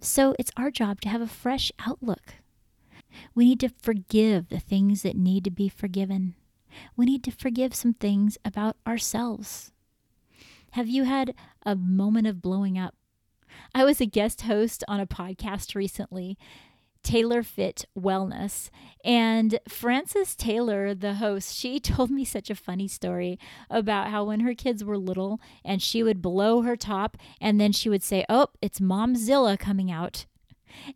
So 0.01 0.35
it's 0.39 0.53
our 0.57 0.71
job 0.71 1.01
to 1.03 1.09
have 1.09 1.21
a 1.21 1.27
fresh 1.27 1.73
outlook. 1.87 2.35
We 3.35 3.47
need 3.47 3.61
to 3.61 3.71
forgive 3.81 4.49
the 4.49 4.61
things 4.61 5.03
that 5.03 5.17
need 5.17 5.45
to 5.45 5.51
be 5.51 5.69
forgiven. 5.69 6.35
We 6.97 7.07
need 7.07 7.25
to 7.25 7.31
forgive 7.31 7.75
some 7.75 7.95
things 7.95 8.37
about 8.45 8.77
ourselves. 8.87 9.73
Have 10.73 10.89
you 10.89 11.05
had 11.05 11.35
a 11.65 11.75
moment 11.75 12.27
of 12.27 12.43
blowing 12.43 12.79
up? 12.79 12.95
I 13.75 13.85
was 13.85 14.01
a 14.01 14.07
guest 14.07 14.43
host 14.43 14.85
on 14.87 15.01
a 15.01 15.07
podcast 15.07 15.75
recently, 15.75 16.37
Taylor 17.07 17.45
Fit 17.45 17.85
Wellness. 17.97 18.69
And 19.05 19.61
Frances 19.69 20.35
Taylor, 20.35 20.93
the 20.93 21.15
host, 21.15 21.55
she 21.55 21.79
told 21.81 22.11
me 22.11 22.25
such 22.25 22.51
a 22.51 22.57
funny 22.57 22.89
story 22.89 23.39
about 23.71 24.09
how 24.09 24.25
when 24.25 24.41
her 24.41 24.55
kids 24.55 24.83
were 24.83 24.99
little 24.99 25.41
and 25.65 25.81
she 25.81 26.03
would 26.03 26.21
blow 26.21 26.63
her 26.63 26.75
top 26.75 27.17
and 27.41 27.61
then 27.61 27.71
she 27.71 27.89
would 27.89 28.03
say, 28.03 28.25
Oh, 28.29 28.49
it's 28.61 28.81
Momzilla 28.81 29.57
coming 29.57 29.89
out. 29.89 30.27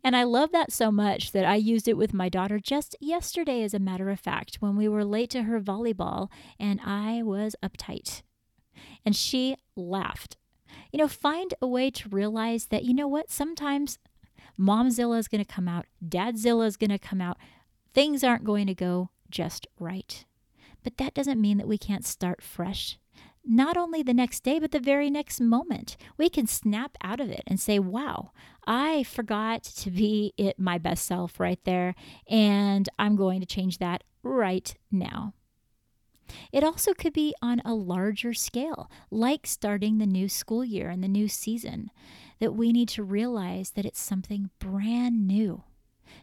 And 0.03 0.13
I 0.13 0.23
love 0.23 0.51
that 0.51 0.73
so 0.73 0.91
much 0.91 1.31
that 1.31 1.45
I 1.45 1.55
used 1.55 1.87
it 1.87 1.95
with 1.95 2.13
my 2.13 2.27
daughter 2.27 2.59
just 2.59 2.93
yesterday, 2.99 3.63
as 3.63 3.73
a 3.73 3.79
matter 3.79 4.09
of 4.09 4.19
fact, 4.19 4.57
when 4.59 4.75
we 4.75 4.89
were 4.89 5.05
late 5.05 5.29
to 5.29 5.43
her 5.43 5.61
volleyball 5.61 6.27
and 6.59 6.81
I 6.83 7.23
was 7.23 7.55
uptight. 7.63 8.21
And 9.05 9.15
she 9.15 9.55
laughed. 9.77 10.35
You 10.91 10.99
know, 10.99 11.07
find 11.07 11.53
a 11.61 11.67
way 11.67 11.89
to 11.89 12.09
realize 12.09 12.65
that, 12.65 12.83
you 12.83 12.93
know 12.93 13.07
what, 13.07 13.31
sometimes 13.31 13.97
Momzilla 14.61 15.17
is 15.17 15.27
going 15.27 15.43
to 15.43 15.53
come 15.53 15.67
out, 15.67 15.85
Dadzilla 16.05 16.67
is 16.67 16.77
going 16.77 16.91
to 16.91 16.99
come 16.99 17.19
out. 17.19 17.37
Things 17.93 18.23
aren't 18.23 18.43
going 18.43 18.67
to 18.67 18.75
go 18.75 19.09
just 19.29 19.67
right. 19.79 20.25
But 20.83 20.97
that 20.97 21.13
doesn't 21.13 21.41
mean 21.41 21.57
that 21.57 21.67
we 21.67 21.77
can't 21.77 22.05
start 22.05 22.41
fresh. 22.41 22.99
Not 23.43 23.75
only 23.75 24.03
the 24.03 24.13
next 24.13 24.43
day, 24.43 24.59
but 24.59 24.71
the 24.71 24.79
very 24.79 25.09
next 25.09 25.41
moment. 25.41 25.97
We 26.15 26.29
can 26.29 26.45
snap 26.45 26.95
out 27.03 27.19
of 27.19 27.29
it 27.29 27.41
and 27.47 27.59
say, 27.59 27.79
wow, 27.79 28.31
I 28.67 29.03
forgot 29.03 29.63
to 29.63 29.89
be 29.89 30.33
it 30.37 30.59
my 30.59 30.77
best 30.77 31.05
self 31.05 31.39
right 31.39 31.59
there, 31.63 31.95
and 32.29 32.87
I'm 32.99 33.15
going 33.15 33.39
to 33.39 33.47
change 33.47 33.79
that 33.79 34.03
right 34.21 34.73
now. 34.91 35.33
It 36.51 36.63
also 36.63 36.93
could 36.93 37.13
be 37.13 37.33
on 37.41 37.61
a 37.63 37.73
larger 37.73 38.33
scale, 38.33 38.89
like 39.09 39.47
starting 39.47 39.97
the 39.97 40.05
new 40.05 40.29
school 40.29 40.63
year 40.63 40.89
and 40.89 41.03
the 41.03 41.07
new 41.07 41.27
season, 41.27 41.91
that 42.39 42.55
we 42.55 42.71
need 42.71 42.89
to 42.89 43.03
realize 43.03 43.71
that 43.71 43.85
it's 43.85 43.99
something 43.99 44.49
brand 44.59 45.27
new. 45.27 45.63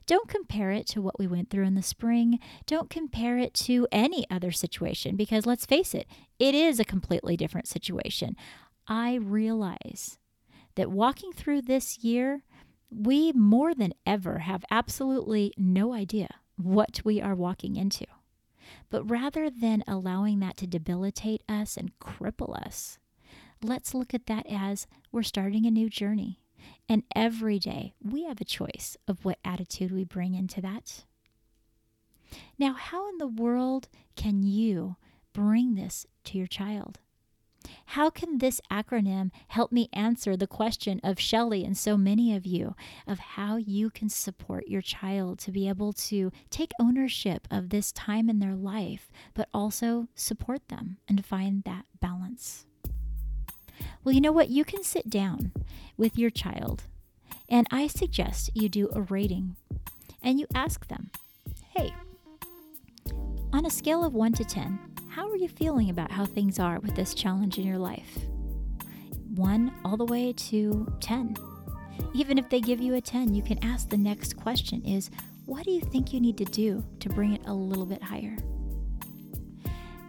Don't 0.06 0.28
compare 0.28 0.70
it 0.70 0.86
to 0.88 1.02
what 1.02 1.18
we 1.18 1.26
went 1.26 1.50
through 1.50 1.64
in 1.64 1.74
the 1.74 1.82
spring. 1.82 2.38
Don't 2.66 2.90
compare 2.90 3.38
it 3.38 3.54
to 3.54 3.86
any 3.92 4.26
other 4.30 4.50
situation 4.50 5.16
because 5.16 5.46
let's 5.46 5.66
face 5.66 5.94
it, 5.94 6.06
it 6.38 6.54
is 6.54 6.80
a 6.80 6.84
completely 6.84 7.36
different 7.36 7.68
situation. 7.68 8.36
I 8.86 9.14
realize 9.14 10.18
that 10.76 10.90
walking 10.90 11.32
through 11.32 11.62
this 11.62 11.98
year, 11.98 12.42
we 12.90 13.32
more 13.32 13.74
than 13.74 13.92
ever 14.06 14.38
have 14.38 14.64
absolutely 14.70 15.52
no 15.56 15.92
idea 15.92 16.28
what 16.56 17.00
we 17.04 17.20
are 17.20 17.34
walking 17.34 17.76
into. 17.76 18.06
But 18.90 19.08
rather 19.08 19.50
than 19.50 19.84
allowing 19.86 20.40
that 20.40 20.56
to 20.58 20.66
debilitate 20.66 21.42
us 21.48 21.76
and 21.76 21.98
cripple 21.98 22.56
us, 22.56 22.98
let's 23.62 23.94
look 23.94 24.14
at 24.14 24.26
that 24.26 24.46
as 24.48 24.86
we're 25.12 25.22
starting 25.22 25.66
a 25.66 25.70
new 25.70 25.88
journey. 25.88 26.40
And 26.88 27.02
every 27.14 27.58
day 27.58 27.94
we 28.02 28.24
have 28.24 28.40
a 28.40 28.44
choice 28.44 28.96
of 29.06 29.24
what 29.24 29.38
attitude 29.44 29.92
we 29.92 30.04
bring 30.04 30.34
into 30.34 30.60
that. 30.60 31.04
Now, 32.58 32.74
how 32.74 33.08
in 33.08 33.18
the 33.18 33.26
world 33.26 33.88
can 34.16 34.42
you 34.42 34.96
bring 35.32 35.74
this 35.74 36.06
to 36.24 36.38
your 36.38 36.46
child? 36.46 36.98
How 37.92 38.10
can 38.10 38.36
this 38.36 38.60
acronym 38.70 39.30
help 39.46 39.72
me 39.72 39.88
answer 39.94 40.36
the 40.36 40.46
question 40.46 41.00
of 41.02 41.18
Shelley 41.18 41.64
and 41.64 41.74
so 41.74 41.96
many 41.96 42.36
of 42.36 42.44
you 42.44 42.74
of 43.06 43.18
how 43.18 43.56
you 43.56 43.88
can 43.88 44.10
support 44.10 44.68
your 44.68 44.82
child 44.82 45.38
to 45.38 45.50
be 45.50 45.70
able 45.70 45.94
to 45.94 46.30
take 46.50 46.72
ownership 46.78 47.48
of 47.50 47.70
this 47.70 47.90
time 47.90 48.28
in 48.28 48.40
their 48.40 48.54
life, 48.54 49.10
but 49.32 49.48
also 49.54 50.06
support 50.14 50.68
them 50.68 50.98
and 51.08 51.24
find 51.24 51.64
that 51.64 51.86
balance? 51.98 52.66
Well, 54.04 54.14
you 54.14 54.20
know 54.20 54.32
what? 54.32 54.50
You 54.50 54.66
can 54.66 54.84
sit 54.84 55.08
down 55.08 55.52
with 55.96 56.18
your 56.18 56.30
child, 56.30 56.82
and 57.48 57.66
I 57.70 57.86
suggest 57.86 58.50
you 58.52 58.68
do 58.68 58.90
a 58.92 59.00
rating 59.00 59.56
and 60.22 60.38
you 60.38 60.46
ask 60.54 60.88
them, 60.88 61.10
hey, 61.74 61.94
on 63.50 63.64
a 63.64 63.70
scale 63.70 64.04
of 64.04 64.12
1 64.12 64.34
to 64.34 64.44
10, 64.44 64.78
how 64.78 64.84
are 64.84 64.97
you 65.38 65.48
feeling 65.48 65.90
about 65.90 66.10
how 66.10 66.26
things 66.26 66.58
are 66.58 66.80
with 66.80 66.94
this 66.94 67.14
challenge 67.14 67.58
in 67.58 67.66
your 67.66 67.78
life? 67.78 68.18
1 69.34 69.72
all 69.84 69.96
the 69.96 70.04
way 70.04 70.32
to 70.32 70.92
10. 71.00 71.36
Even 72.14 72.38
if 72.38 72.48
they 72.48 72.60
give 72.60 72.80
you 72.80 72.94
a 72.94 73.00
10, 73.00 73.34
you 73.34 73.42
can 73.42 73.62
ask 73.64 73.88
the 73.88 73.96
next 73.96 74.36
question 74.36 74.84
is, 74.84 75.10
what 75.46 75.64
do 75.64 75.70
you 75.70 75.80
think 75.80 76.12
you 76.12 76.20
need 76.20 76.36
to 76.38 76.44
do 76.44 76.84
to 77.00 77.08
bring 77.08 77.32
it 77.34 77.42
a 77.46 77.54
little 77.54 77.86
bit 77.86 78.02
higher? 78.02 78.36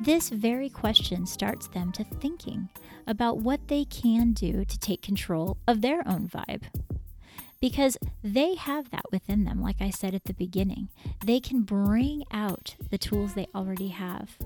This 0.02 0.30
very 0.30 0.70
question 0.70 1.26
starts 1.26 1.68
them 1.68 1.92
to 1.94 2.04
thinking 2.04 2.70
about 3.06 3.40
what 3.40 3.68
they 3.68 3.86
can 3.86 4.34
do 4.34 4.66
to 4.66 4.80
take 4.80 5.02
control 5.02 5.58
of 5.68 5.82
their 5.82 6.08
own 6.08 6.28
vibe. 6.28 6.64
Because 7.60 7.98
they 8.24 8.56
have 8.56 8.90
that 8.92 9.12
within 9.12 9.44
them, 9.44 9.62
like 9.62 9.82
I 9.82 9.90
said 9.90 10.16
at 10.16 10.24
the 10.24 10.34
beginning. 10.34 10.88
They 11.26 11.42
can 11.42 11.64
bring 11.64 12.24
out 12.32 12.76
the 12.90 12.98
tools 12.98 13.34
they 13.34 13.48
already 13.54 13.90
have. 13.90 14.38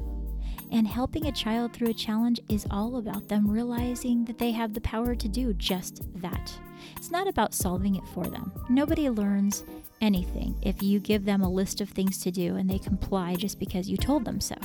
And 0.73 0.87
helping 0.87 1.27
a 1.27 1.31
child 1.31 1.71
through 1.71 1.91
a 1.91 1.93
challenge 1.93 2.39
is 2.49 2.65
all 2.71 2.97
about 2.97 3.27
them 3.27 3.47
realizing 3.47 4.25
that 4.25 4.39
they 4.39 4.49
have 4.51 4.73
the 4.73 4.81
power 4.81 5.13
to 5.13 5.27
do 5.27 5.53
just 5.53 6.01
that. 6.19 6.51
It's 6.97 7.11
not 7.11 7.27
about 7.27 7.53
solving 7.53 7.95
it 7.95 8.07
for 8.07 8.25
them. 8.25 8.51
Nobody 8.69 9.07
learns 9.07 9.65
anything 10.01 10.55
if 10.63 10.81
you 10.81 10.99
give 10.99 11.25
them 11.25 11.43
a 11.43 11.49
list 11.49 11.79
of 11.79 11.89
things 11.89 12.17
to 12.23 12.31
do 12.31 12.55
and 12.55 12.67
they 12.67 12.79
comply 12.79 13.35
just 13.35 13.59
because 13.59 13.87
you 13.87 13.97
told 13.97 14.25
them 14.25 14.41
so. 14.41 14.55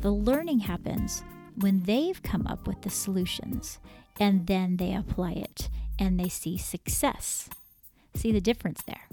The 0.00 0.10
learning 0.10 0.58
happens 0.60 1.24
when 1.56 1.82
they've 1.84 2.22
come 2.22 2.46
up 2.46 2.66
with 2.66 2.82
the 2.82 2.90
solutions 2.90 3.78
and 4.20 4.46
then 4.46 4.76
they 4.76 4.94
apply 4.94 5.32
it 5.32 5.70
and 5.98 6.20
they 6.20 6.28
see 6.28 6.58
success. 6.58 7.48
See 8.14 8.32
the 8.32 8.40
difference 8.42 8.82
there? 8.82 9.08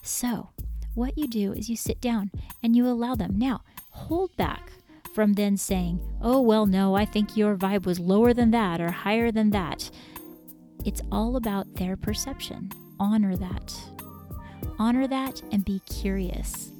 So, 0.00 0.48
what 0.94 1.18
you 1.18 1.28
do 1.28 1.52
is 1.52 1.68
you 1.68 1.76
sit 1.76 2.00
down 2.00 2.30
and 2.62 2.74
you 2.74 2.86
allow 2.86 3.14
them. 3.14 3.34
Now, 3.36 3.62
hold 3.90 4.34
back 4.38 4.70
from 5.14 5.34
then 5.34 5.56
saying, 5.56 6.00
oh, 6.20 6.40
well, 6.40 6.66
no, 6.66 6.96
I 6.96 7.04
think 7.04 7.36
your 7.36 7.56
vibe 7.56 7.86
was 7.86 8.00
lower 8.00 8.34
than 8.34 8.50
that 8.50 8.80
or 8.80 8.90
higher 8.90 9.30
than 9.30 9.50
that. 9.50 9.90
It's 10.84 11.00
all 11.12 11.36
about 11.36 11.76
their 11.76 11.96
perception. 11.96 12.70
Honor 12.98 13.36
that. 13.36 13.74
Honor 14.78 15.06
that 15.06 15.40
and 15.52 15.64
be 15.64 15.80
curious. 15.80 16.72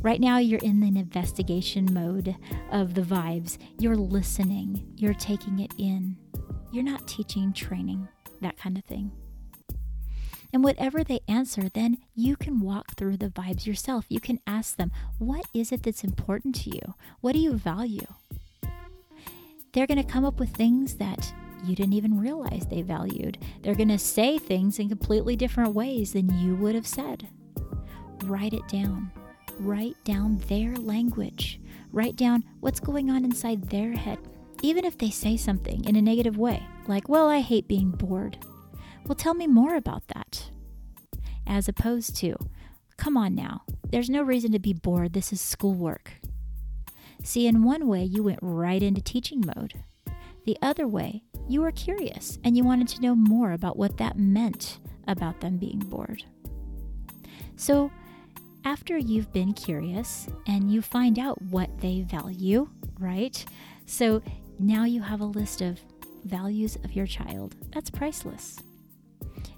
Right 0.00 0.20
now, 0.20 0.38
you're 0.38 0.58
in 0.60 0.82
an 0.82 0.96
investigation 0.96 1.92
mode 1.92 2.34
of 2.72 2.94
the 2.94 3.02
vibes. 3.02 3.58
You're 3.78 3.96
listening, 3.96 4.94
you're 4.96 5.14
taking 5.14 5.60
it 5.60 5.72
in. 5.78 6.16
You're 6.72 6.82
not 6.82 7.06
teaching, 7.06 7.52
training, 7.52 8.08
that 8.40 8.56
kind 8.56 8.78
of 8.78 8.84
thing. 8.84 9.12
And 10.52 10.62
whatever 10.62 11.02
they 11.02 11.20
answer, 11.28 11.68
then 11.68 11.98
you 12.14 12.36
can 12.36 12.60
walk 12.60 12.96
through 12.96 13.16
the 13.16 13.30
vibes 13.30 13.66
yourself. 13.66 14.04
You 14.08 14.20
can 14.20 14.40
ask 14.46 14.76
them, 14.76 14.90
What 15.18 15.46
is 15.54 15.72
it 15.72 15.82
that's 15.82 16.04
important 16.04 16.54
to 16.56 16.70
you? 16.70 16.94
What 17.20 17.32
do 17.32 17.38
you 17.38 17.54
value? 17.54 18.06
They're 19.72 19.86
going 19.86 20.02
to 20.02 20.12
come 20.12 20.24
up 20.24 20.38
with 20.38 20.50
things 20.50 20.96
that 20.96 21.32
you 21.64 21.74
didn't 21.74 21.94
even 21.94 22.18
realize 22.18 22.66
they 22.66 22.82
valued. 22.82 23.38
They're 23.62 23.74
going 23.74 23.88
to 23.88 23.98
say 23.98 24.36
things 24.36 24.78
in 24.78 24.88
completely 24.88 25.36
different 25.36 25.74
ways 25.74 26.12
than 26.12 26.38
you 26.38 26.54
would 26.56 26.74
have 26.74 26.86
said. 26.86 27.28
Write 28.24 28.52
it 28.52 28.68
down 28.68 29.10
write 29.58 29.96
down 30.04 30.38
their 30.48 30.74
language, 30.76 31.60
write 31.92 32.16
down 32.16 32.44
what's 32.60 32.80
going 32.80 33.10
on 33.10 33.24
inside 33.24 33.68
their 33.70 33.92
head. 33.92 34.18
Even 34.62 34.84
if 34.84 34.96
they 34.98 35.10
say 35.10 35.36
something 35.36 35.84
in 35.84 35.96
a 35.96 36.02
negative 36.02 36.38
way, 36.38 36.62
like, 36.86 37.08
well, 37.08 37.28
I 37.28 37.40
hate 37.40 37.66
being 37.68 37.90
bored. 37.90 38.38
Well, 39.06 39.16
tell 39.16 39.34
me 39.34 39.46
more 39.46 39.74
about 39.74 40.06
that. 40.08 40.50
As 41.46 41.68
opposed 41.68 42.16
to, 42.16 42.36
come 42.96 43.16
on 43.16 43.34
now, 43.34 43.62
there's 43.90 44.10
no 44.10 44.22
reason 44.22 44.52
to 44.52 44.58
be 44.58 44.72
bored. 44.72 45.12
This 45.12 45.32
is 45.32 45.40
schoolwork. 45.40 46.12
See, 47.22 47.46
in 47.46 47.64
one 47.64 47.86
way, 47.86 48.04
you 48.04 48.22
went 48.22 48.38
right 48.42 48.82
into 48.82 49.00
teaching 49.00 49.44
mode. 49.56 49.74
The 50.44 50.56
other 50.62 50.88
way, 50.88 51.22
you 51.48 51.60
were 51.60 51.72
curious 51.72 52.38
and 52.44 52.56
you 52.56 52.64
wanted 52.64 52.88
to 52.88 53.02
know 53.02 53.14
more 53.14 53.52
about 53.52 53.76
what 53.76 53.98
that 53.98 54.18
meant 54.18 54.78
about 55.06 55.40
them 55.40 55.58
being 55.58 55.78
bored. 55.78 56.24
So, 57.56 57.90
after 58.64 58.96
you've 58.96 59.32
been 59.32 59.52
curious 59.52 60.28
and 60.46 60.70
you 60.70 60.82
find 60.82 61.18
out 61.18 61.40
what 61.42 61.80
they 61.80 62.02
value, 62.02 62.68
right? 62.98 63.44
So 63.86 64.22
now 64.58 64.84
you 64.84 65.02
have 65.02 65.20
a 65.20 65.24
list 65.26 65.60
of 65.60 65.80
values 66.24 66.76
of 66.84 66.94
your 66.94 67.06
child. 67.06 67.56
That's 67.72 67.90
priceless. 67.90 68.58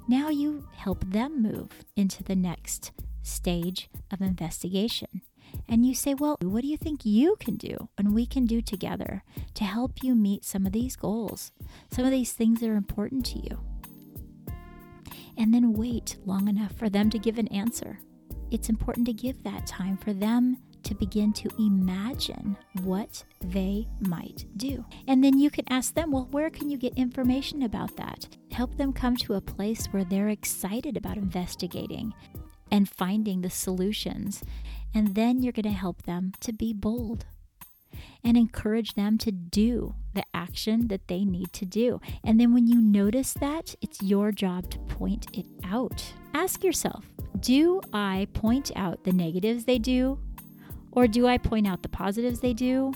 Now 0.07 0.29
you 0.29 0.69
help 0.75 1.05
them 1.05 1.43
move 1.43 1.71
into 1.97 2.23
the 2.23 2.37
next 2.37 2.93
stage 3.23 3.88
of 4.11 4.21
investigation. 4.21 5.23
And 5.69 5.87
you 5.87 5.95
say, 5.95 6.14
Well, 6.14 6.37
what 6.43 6.62
do 6.62 6.69
you 6.69 6.77
think 6.77 7.07
you 7.07 7.37
can 7.40 7.57
do 7.57 7.88
and 7.97 8.14
we 8.14 8.27
can 8.27 8.45
do 8.45 8.61
together 8.61 9.23
to 9.55 9.64
help 9.64 10.03
you 10.03 10.14
meet 10.14 10.45
some 10.45 10.67
of 10.67 10.73
these 10.73 10.97
goals, 10.97 11.53
some 11.90 12.05
of 12.05 12.11
these 12.11 12.33
things 12.33 12.61
that 12.61 12.69
are 12.69 12.77
important 12.77 13.25
to 13.27 13.38
you? 13.38 13.61
And 15.37 15.55
then 15.55 15.73
wait 15.73 16.17
long 16.25 16.49
enough 16.49 16.73
for 16.73 16.88
them 16.88 17.09
to 17.11 17.19
give 17.19 17.38
an 17.38 17.49
answer. 17.49 17.99
It's 18.51 18.69
important 18.69 19.07
to 19.07 19.12
give 19.12 19.43
that 19.43 19.67
time 19.67 19.97
for 19.97 20.12
them 20.12 20.59
to 20.85 20.94
begin 20.94 21.33
to 21.33 21.51
imagine 21.59 22.57
what 22.83 23.25
they 23.40 23.87
might 24.01 24.44
do. 24.57 24.85
And 25.09 25.23
then 25.23 25.38
you 25.38 25.51
can 25.51 25.64
ask 25.70 25.94
them, 25.94 26.11
well, 26.11 26.29
where 26.31 26.51
can 26.51 26.70
you 26.70 26.77
get 26.77 26.94
information 26.94 27.62
about 27.62 27.97
that? 27.97 28.29
Help 28.53 28.77
them 28.77 28.92
come 28.92 29.16
to 29.16 29.35
a 29.35 29.40
place 29.40 29.87
where 29.87 30.05
they're 30.05 30.29
excited 30.29 30.97
about 30.97 31.16
investigating 31.16 32.14
and 32.70 32.88
finding 32.88 33.42
the 33.42 33.51
solutions. 33.51 34.42
And 34.94 35.14
then 35.14 35.42
you're 35.42 35.53
going 35.53 35.64
to 35.64 35.70
help 35.70 36.03
them 36.03 36.33
to 36.40 36.53
be 36.53 36.73
bold 36.73 37.27
and 38.23 38.37
encourage 38.37 38.94
them 38.94 39.18
to 39.18 39.31
do 39.31 39.94
the 40.14 40.25
action 40.33 40.88
that 40.88 41.09
they 41.09 41.25
need 41.25 41.53
to 41.53 41.64
do. 41.64 42.01
And 42.25 42.40
then 42.40 42.55
when 42.55 42.66
you 42.66 42.81
notice 42.81 43.33
that, 43.35 43.75
it's 43.81 44.03
your 44.03 44.33
job 44.33 44.70
to 44.70 44.79
point 44.79 45.27
it 45.33 45.47
out. 45.64 46.12
Ask 46.33 46.64
yourself 46.64 47.05
Do 47.40 47.81
I 47.92 48.29
point 48.33 48.70
out 48.75 49.05
the 49.05 49.12
negatives 49.12 49.64
they 49.64 49.79
do 49.79 50.18
or 50.94 51.07
do 51.07 51.26
I 51.26 51.38
point 51.38 51.66
out 51.66 51.83
the 51.83 51.88
positives 51.88 52.40
they 52.40 52.54
do? 52.54 52.92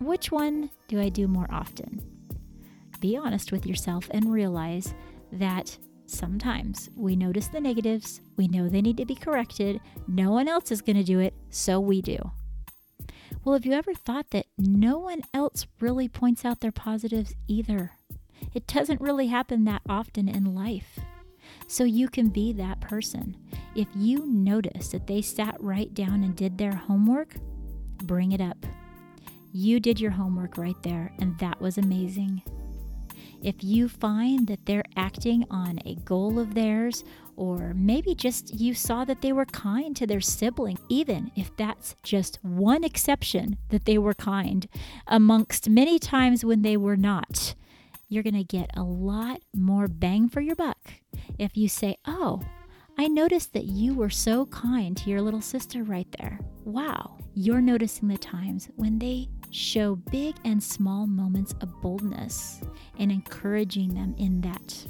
Which 0.00 0.32
one 0.32 0.70
do 0.88 1.00
I 1.00 1.08
do 1.08 1.28
more 1.28 1.48
often? 1.50 2.02
Be 3.00 3.16
honest 3.16 3.52
with 3.52 3.66
yourself 3.66 4.08
and 4.10 4.32
realize 4.32 4.94
that 5.32 5.76
sometimes 6.06 6.90
we 6.96 7.16
notice 7.16 7.48
the 7.48 7.60
negatives, 7.60 8.20
we 8.36 8.48
know 8.48 8.68
they 8.68 8.82
need 8.82 8.96
to 8.96 9.04
be 9.04 9.14
corrected, 9.14 9.80
no 10.06 10.30
one 10.30 10.48
else 10.48 10.70
is 10.70 10.82
going 10.82 10.96
to 10.96 11.04
do 11.04 11.18
it, 11.20 11.34
so 11.50 11.80
we 11.80 12.02
do. 12.02 12.18
Well, 13.44 13.54
have 13.54 13.66
you 13.66 13.72
ever 13.72 13.94
thought 13.94 14.30
that 14.30 14.46
no 14.56 14.98
one 14.98 15.22
else 15.34 15.66
really 15.80 16.08
points 16.08 16.44
out 16.44 16.60
their 16.60 16.72
positives 16.72 17.34
either? 17.48 17.92
It 18.54 18.66
doesn't 18.66 19.00
really 19.00 19.28
happen 19.28 19.64
that 19.64 19.82
often 19.88 20.28
in 20.28 20.54
life. 20.54 20.98
So 21.72 21.84
you 21.84 22.10
can 22.10 22.28
be 22.28 22.52
that 22.52 22.82
person. 22.82 23.34
If 23.74 23.88
you 23.96 24.26
notice 24.26 24.88
that 24.88 25.06
they 25.06 25.22
sat 25.22 25.56
right 25.58 25.92
down 25.94 26.22
and 26.22 26.36
did 26.36 26.58
their 26.58 26.74
homework, 26.74 27.36
bring 28.02 28.32
it 28.32 28.42
up. 28.42 28.66
You 29.54 29.80
did 29.80 29.98
your 29.98 30.10
homework 30.10 30.58
right 30.58 30.76
there, 30.82 31.14
and 31.18 31.38
that 31.38 31.62
was 31.62 31.78
amazing. 31.78 32.42
If 33.40 33.64
you 33.64 33.88
find 33.88 34.46
that 34.48 34.66
they're 34.66 34.84
acting 34.96 35.46
on 35.50 35.78
a 35.86 35.94
goal 35.94 36.38
of 36.38 36.54
theirs, 36.54 37.04
or 37.36 37.72
maybe 37.74 38.14
just 38.14 38.52
you 38.52 38.74
saw 38.74 39.06
that 39.06 39.22
they 39.22 39.32
were 39.32 39.46
kind 39.46 39.96
to 39.96 40.06
their 40.06 40.20
sibling, 40.20 40.76
even 40.90 41.32
if 41.36 41.56
that's 41.56 41.96
just 42.02 42.38
one 42.44 42.84
exception 42.84 43.56
that 43.70 43.86
they 43.86 43.96
were 43.96 44.12
kind 44.12 44.68
amongst 45.06 45.70
many 45.70 45.98
times 45.98 46.44
when 46.44 46.60
they 46.60 46.76
were 46.76 46.98
not, 46.98 47.54
you're 48.12 48.22
going 48.22 48.34
to 48.34 48.44
get 48.44 48.70
a 48.76 48.82
lot 48.82 49.40
more 49.54 49.88
bang 49.88 50.28
for 50.28 50.42
your 50.42 50.54
buck 50.54 50.92
if 51.38 51.56
you 51.56 51.66
say, 51.66 51.96
Oh, 52.06 52.42
I 52.98 53.08
noticed 53.08 53.54
that 53.54 53.64
you 53.64 53.94
were 53.94 54.10
so 54.10 54.44
kind 54.46 54.94
to 54.98 55.08
your 55.08 55.22
little 55.22 55.40
sister 55.40 55.82
right 55.82 56.06
there. 56.18 56.38
Wow. 56.64 57.16
You're 57.34 57.62
noticing 57.62 58.08
the 58.08 58.18
times 58.18 58.68
when 58.76 58.98
they 58.98 59.28
show 59.50 59.96
big 59.96 60.36
and 60.44 60.62
small 60.62 61.06
moments 61.06 61.54
of 61.62 61.80
boldness 61.80 62.60
and 62.98 63.10
encouraging 63.10 63.94
them 63.94 64.14
in 64.18 64.42
that. 64.42 64.86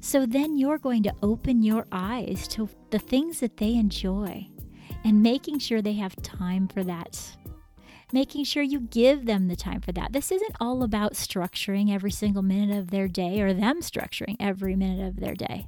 So 0.00 0.26
then 0.26 0.56
you're 0.56 0.78
going 0.78 1.04
to 1.04 1.14
open 1.22 1.62
your 1.62 1.86
eyes 1.92 2.48
to 2.48 2.68
the 2.90 2.98
things 2.98 3.38
that 3.38 3.56
they 3.56 3.74
enjoy 3.74 4.48
and 5.04 5.22
making 5.22 5.60
sure 5.60 5.80
they 5.80 5.92
have 5.92 6.16
time 6.22 6.66
for 6.66 6.82
that 6.82 7.20
making 8.14 8.44
sure 8.44 8.62
you 8.62 8.78
give 8.78 9.26
them 9.26 9.48
the 9.48 9.56
time 9.56 9.80
for 9.80 9.90
that. 9.90 10.12
This 10.12 10.30
isn't 10.30 10.54
all 10.60 10.84
about 10.84 11.14
structuring 11.14 11.92
every 11.92 12.12
single 12.12 12.42
minute 12.42 12.78
of 12.78 12.92
their 12.92 13.08
day 13.08 13.40
or 13.40 13.52
them 13.52 13.80
structuring 13.80 14.36
every 14.38 14.76
minute 14.76 15.04
of 15.04 15.16
their 15.16 15.34
day. 15.34 15.66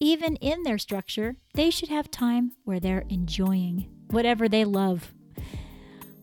Even 0.00 0.34
in 0.36 0.64
their 0.64 0.78
structure, 0.78 1.36
they 1.54 1.70
should 1.70 1.90
have 1.90 2.10
time 2.10 2.50
where 2.64 2.80
they're 2.80 3.04
enjoying 3.08 3.88
whatever 4.10 4.48
they 4.48 4.64
love. 4.64 5.12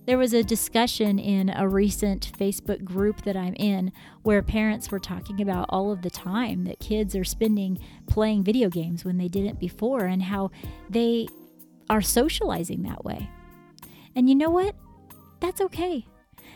There 0.05 0.17
was 0.17 0.33
a 0.33 0.43
discussion 0.43 1.17
in 1.17 1.49
a 1.55 1.69
recent 1.69 2.33
Facebook 2.38 2.83
group 2.83 3.21
that 3.21 3.38
I'm 3.38 3.53
in 3.53 3.93
where 4.23 4.41
parents 4.41 4.91
were 4.91 4.99
talking 4.99 5.39
about 5.39 5.67
all 5.69 5.93
of 5.93 6.01
the 6.01 6.09
time 6.09 6.65
that 6.65 6.81
kids 6.81 7.15
are 7.15 7.23
spending 7.23 7.79
playing 8.05 8.43
video 8.43 8.67
games 8.67 9.05
when 9.05 9.17
they 9.17 9.29
didn't 9.29 9.62
before 9.62 10.05
and 10.05 10.23
how 10.23 10.51
they 10.89 11.29
are 11.89 12.01
socializing 12.01 12.81
that 12.81 13.05
way. 13.05 13.29
And 14.13 14.27
you 14.27 14.35
know 14.35 14.49
what? 14.49 14.75
That's 15.39 15.62
okay. 15.62 16.06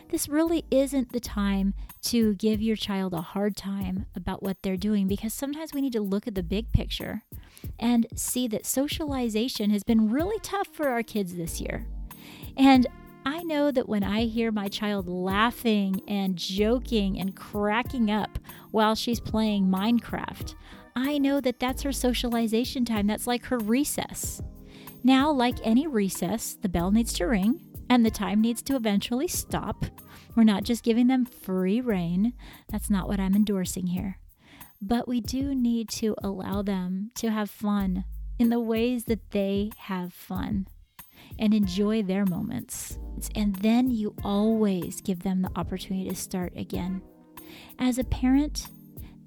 This 0.09 0.29
really 0.29 0.65
isn't 0.69 1.11
the 1.11 1.19
time 1.19 1.73
to 2.03 2.35
give 2.35 2.61
your 2.61 2.75
child 2.75 3.13
a 3.13 3.21
hard 3.21 3.55
time 3.55 4.05
about 4.15 4.43
what 4.43 4.61
they're 4.61 4.77
doing 4.77 5.07
because 5.07 5.33
sometimes 5.33 5.73
we 5.73 5.81
need 5.81 5.93
to 5.93 6.01
look 6.01 6.27
at 6.27 6.35
the 6.35 6.43
big 6.43 6.71
picture 6.71 7.23
and 7.79 8.05
see 8.15 8.47
that 8.49 8.65
socialization 8.65 9.69
has 9.69 9.83
been 9.83 10.11
really 10.11 10.39
tough 10.41 10.67
for 10.67 10.89
our 10.89 11.03
kids 11.03 11.35
this 11.35 11.61
year. 11.61 11.87
And 12.57 12.85
I 13.25 13.41
know 13.43 13.71
that 13.71 13.87
when 13.87 14.03
I 14.03 14.25
hear 14.25 14.51
my 14.51 14.67
child 14.67 15.07
laughing 15.07 16.01
and 16.07 16.35
joking 16.35 17.19
and 17.19 17.35
cracking 17.35 18.11
up 18.11 18.37
while 18.71 18.95
she's 18.95 19.19
playing 19.19 19.67
Minecraft, 19.67 20.55
I 20.95 21.17
know 21.17 21.41
that 21.41 21.59
that's 21.59 21.83
her 21.83 21.93
socialization 21.93 22.85
time. 22.85 23.07
That's 23.07 23.25
like 23.25 23.45
her 23.45 23.57
recess. 23.57 24.41
Now, 25.03 25.31
like 25.31 25.55
any 25.63 25.87
recess, 25.87 26.57
the 26.61 26.69
bell 26.69 26.91
needs 26.91 27.13
to 27.13 27.25
ring 27.25 27.61
and 27.93 28.03
the 28.03 28.09
time 28.09 28.41
needs 28.41 28.63
to 28.63 28.75
eventually 28.75 29.27
stop. 29.27 29.85
We're 30.35 30.43
not 30.43 30.63
just 30.63 30.83
giving 30.83 31.07
them 31.07 31.25
free 31.25 31.79
rein. 31.79 32.33
That's 32.69 32.89
not 32.89 33.07
what 33.07 33.19
I'm 33.19 33.35
endorsing 33.35 33.85
here. 33.85 34.17
But 34.81 35.07
we 35.07 35.21
do 35.21 35.53
need 35.53 35.89
to 35.89 36.15
allow 36.23 36.63
them 36.63 37.11
to 37.15 37.29
have 37.29 37.51
fun 37.51 38.05
in 38.39 38.49
the 38.49 38.59
ways 38.59 39.03
that 39.03 39.29
they 39.29 39.69
have 39.77 40.11
fun 40.11 40.67
and 41.37 41.53
enjoy 41.53 42.01
their 42.01 42.25
moments. 42.25 42.97
And 43.35 43.55
then 43.57 43.91
you 43.91 44.15
always 44.23 44.99
give 44.99 45.21
them 45.21 45.43
the 45.43 45.51
opportunity 45.55 46.09
to 46.09 46.15
start 46.15 46.53
again. 46.55 47.03
As 47.77 47.99
a 47.99 48.03
parent, 48.03 48.69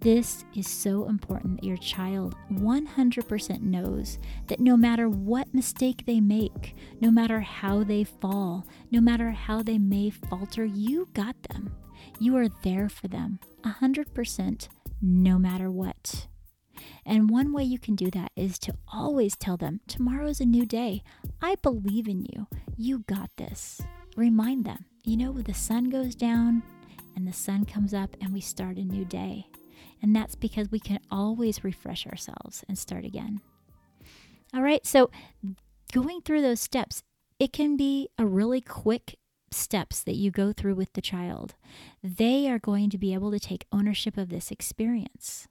this 0.06 0.44
is 0.54 0.68
so 0.68 1.08
important 1.08 1.56
that 1.56 1.66
your 1.66 1.76
child 1.78 2.36
100% 2.52 3.60
knows 3.60 4.20
that 4.46 4.60
no 4.60 4.76
matter 4.76 5.08
what 5.08 5.52
mistake 5.52 6.06
they 6.06 6.20
make, 6.20 6.76
no 7.00 7.10
matter 7.10 7.40
how 7.40 7.82
they 7.82 8.04
fall, 8.04 8.64
no 8.92 9.00
matter 9.00 9.32
how 9.32 9.64
they 9.64 9.78
may 9.78 10.08
falter, 10.08 10.64
you 10.64 11.08
got 11.12 11.34
them. 11.50 11.74
You 12.20 12.36
are 12.36 12.46
there 12.62 12.88
for 12.88 13.08
them 13.08 13.40
100% 13.64 14.68
no 15.02 15.40
matter 15.40 15.72
what. 15.72 16.28
And 17.04 17.28
one 17.28 17.52
way 17.52 17.64
you 17.64 17.80
can 17.80 17.96
do 17.96 18.08
that 18.12 18.30
is 18.36 18.60
to 18.60 18.76
always 18.86 19.34
tell 19.34 19.56
them, 19.56 19.80
Tomorrow 19.88 20.28
is 20.28 20.40
a 20.40 20.44
new 20.44 20.66
day. 20.66 21.02
I 21.42 21.56
believe 21.62 22.06
in 22.06 22.20
you. 22.20 22.46
You 22.76 23.00
got 23.08 23.30
this. 23.38 23.82
Remind 24.16 24.66
them, 24.66 24.84
you 25.02 25.16
know, 25.16 25.32
when 25.32 25.42
the 25.42 25.52
sun 25.52 25.90
goes 25.90 26.14
down 26.14 26.62
and 27.16 27.26
the 27.26 27.32
sun 27.32 27.64
comes 27.64 27.92
up 27.92 28.16
and 28.20 28.32
we 28.32 28.40
start 28.40 28.76
a 28.76 28.84
new 28.84 29.04
day. 29.04 29.48
And 30.02 30.14
that's 30.14 30.34
because 30.34 30.70
we 30.70 30.80
can 30.80 31.00
always 31.10 31.64
refresh 31.64 32.06
ourselves 32.06 32.64
and 32.68 32.78
start 32.78 33.04
again. 33.04 33.40
All 34.54 34.62
right, 34.62 34.86
so 34.86 35.10
going 35.92 36.20
through 36.20 36.42
those 36.42 36.60
steps, 36.60 37.02
it 37.38 37.52
can 37.52 37.76
be 37.76 38.08
a 38.18 38.26
really 38.26 38.60
quick 38.60 39.16
steps 39.50 40.02
that 40.02 40.16
you 40.16 40.30
go 40.30 40.52
through 40.52 40.74
with 40.74 40.92
the 40.92 41.00
child. 41.00 41.54
They 42.02 42.48
are 42.48 42.58
going 42.58 42.90
to 42.90 42.98
be 42.98 43.14
able 43.14 43.30
to 43.30 43.40
take 43.40 43.66
ownership 43.72 44.16
of 44.16 44.28
this 44.28 44.50
experience. 44.50 45.48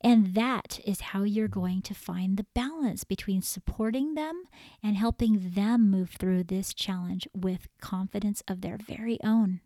And 0.00 0.34
that 0.34 0.78
is 0.84 1.00
how 1.00 1.24
you're 1.24 1.48
going 1.48 1.82
to 1.82 1.94
find 1.94 2.36
the 2.36 2.46
balance 2.54 3.04
between 3.04 3.42
supporting 3.42 4.14
them 4.14 4.44
and 4.82 4.96
helping 4.96 5.50
them 5.54 5.90
move 5.90 6.10
through 6.10 6.44
this 6.44 6.72
challenge 6.72 7.26
with 7.34 7.68
confidence 7.80 8.42
of 8.46 8.60
their 8.60 8.76
very 8.76 9.18
own. 9.24 9.60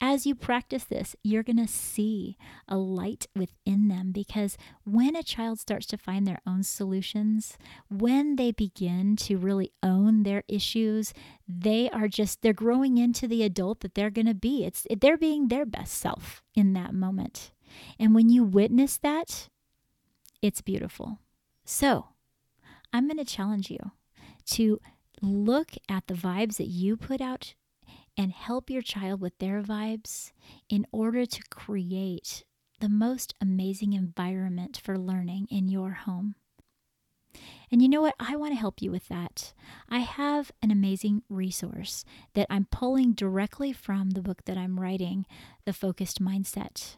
As 0.00 0.26
you 0.26 0.34
practice 0.34 0.84
this, 0.84 1.16
you're 1.22 1.42
going 1.42 1.64
to 1.64 1.68
see 1.68 2.36
a 2.68 2.76
light 2.76 3.26
within 3.34 3.88
them 3.88 4.12
because 4.12 4.56
when 4.84 5.16
a 5.16 5.22
child 5.22 5.58
starts 5.58 5.86
to 5.86 5.96
find 5.96 6.26
their 6.26 6.40
own 6.46 6.62
solutions, 6.62 7.56
when 7.88 8.36
they 8.36 8.52
begin 8.52 9.16
to 9.16 9.38
really 9.38 9.72
own 9.82 10.22
their 10.22 10.42
issues, 10.48 11.14
they 11.48 11.88
are 11.90 12.08
just 12.08 12.42
they're 12.42 12.52
growing 12.52 12.98
into 12.98 13.26
the 13.26 13.42
adult 13.42 13.80
that 13.80 13.94
they're 13.94 14.10
going 14.10 14.26
to 14.26 14.34
be. 14.34 14.64
It's 14.64 14.86
they're 15.00 15.16
being 15.16 15.48
their 15.48 15.66
best 15.66 15.94
self 15.94 16.42
in 16.54 16.72
that 16.74 16.94
moment. 16.94 17.52
And 17.98 18.14
when 18.14 18.28
you 18.28 18.44
witness 18.44 18.98
that, 18.98 19.48
it's 20.42 20.60
beautiful. 20.60 21.18
So, 21.64 22.08
I'm 22.92 23.08
going 23.08 23.18
to 23.18 23.24
challenge 23.24 23.70
you 23.70 23.92
to 24.50 24.80
look 25.22 25.72
at 25.88 26.06
the 26.06 26.14
vibes 26.14 26.56
that 26.58 26.66
you 26.66 26.96
put 26.96 27.20
out 27.20 27.54
and 28.16 28.32
help 28.32 28.70
your 28.70 28.82
child 28.82 29.20
with 29.20 29.38
their 29.38 29.62
vibes 29.62 30.32
in 30.68 30.86
order 30.92 31.26
to 31.26 31.42
create 31.50 32.44
the 32.80 32.88
most 32.88 33.34
amazing 33.40 33.92
environment 33.92 34.80
for 34.82 34.98
learning 34.98 35.46
in 35.50 35.68
your 35.68 35.90
home. 35.92 36.34
And 37.70 37.82
you 37.82 37.88
know 37.88 38.02
what? 38.02 38.14
I 38.20 38.36
want 38.36 38.52
to 38.52 38.60
help 38.60 38.80
you 38.80 38.90
with 38.90 39.08
that. 39.08 39.52
I 39.88 39.98
have 40.00 40.52
an 40.62 40.70
amazing 40.70 41.22
resource 41.28 42.04
that 42.34 42.46
I'm 42.48 42.66
pulling 42.70 43.12
directly 43.12 43.72
from 43.72 44.10
the 44.10 44.22
book 44.22 44.44
that 44.44 44.56
I'm 44.56 44.78
writing, 44.78 45.26
The 45.64 45.72
Focused 45.72 46.22
Mindset. 46.22 46.96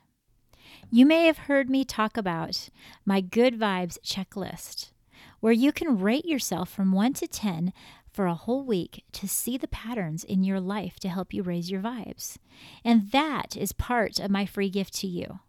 You 0.91 1.07
may 1.07 1.27
have 1.27 1.39
heard 1.39 1.71
me 1.71 1.85
talk 1.85 2.17
about 2.17 2.69
my 3.05 3.21
good 3.21 3.59
vibes 3.59 3.99
checklist, 4.05 4.91
where 5.41 5.53
you 5.53 5.73
can 5.73 6.01
rate 6.01 6.27
yourself 6.27 6.69
from 6.69 6.93
1 6.93 7.15
to 7.15 7.27
10 7.27 7.73
for 8.17 8.27
a 8.27 8.35
whole 8.35 8.65
week 8.65 9.05
to 9.13 9.29
see 9.29 9.59
the 9.59 9.69
patterns 9.69 10.25
in 10.25 10.43
your 10.43 10.59
life 10.59 10.99
to 10.99 11.09
help 11.11 11.35
you 11.35 11.43
raise 11.43 11.71
your 11.71 11.83
vibes. 11.83 12.39
And 12.83 13.11
that 13.11 13.57
is 13.57 13.73
part 13.73 14.19
of 14.19 14.31
my 14.31 14.47
free 14.47 14.71
gift 14.71 14.95
to 14.95 15.07
you. 15.07 15.41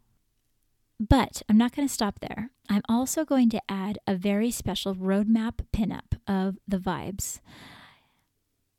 But 1.00 1.42
I'm 1.48 1.58
not 1.58 1.74
going 1.74 1.88
to 1.88 1.94
stop 1.94 2.20
there. 2.20 2.50
I'm 2.68 2.82
also 2.90 3.24
going 3.24 3.50
to 3.52 3.62
add 3.70 4.00
a 4.06 4.16
very 4.16 4.52
special 4.52 4.94
roadmap 4.94 5.60
pinup 5.72 6.20
of 6.28 6.58
the 6.68 6.78
vibes. 6.78 7.40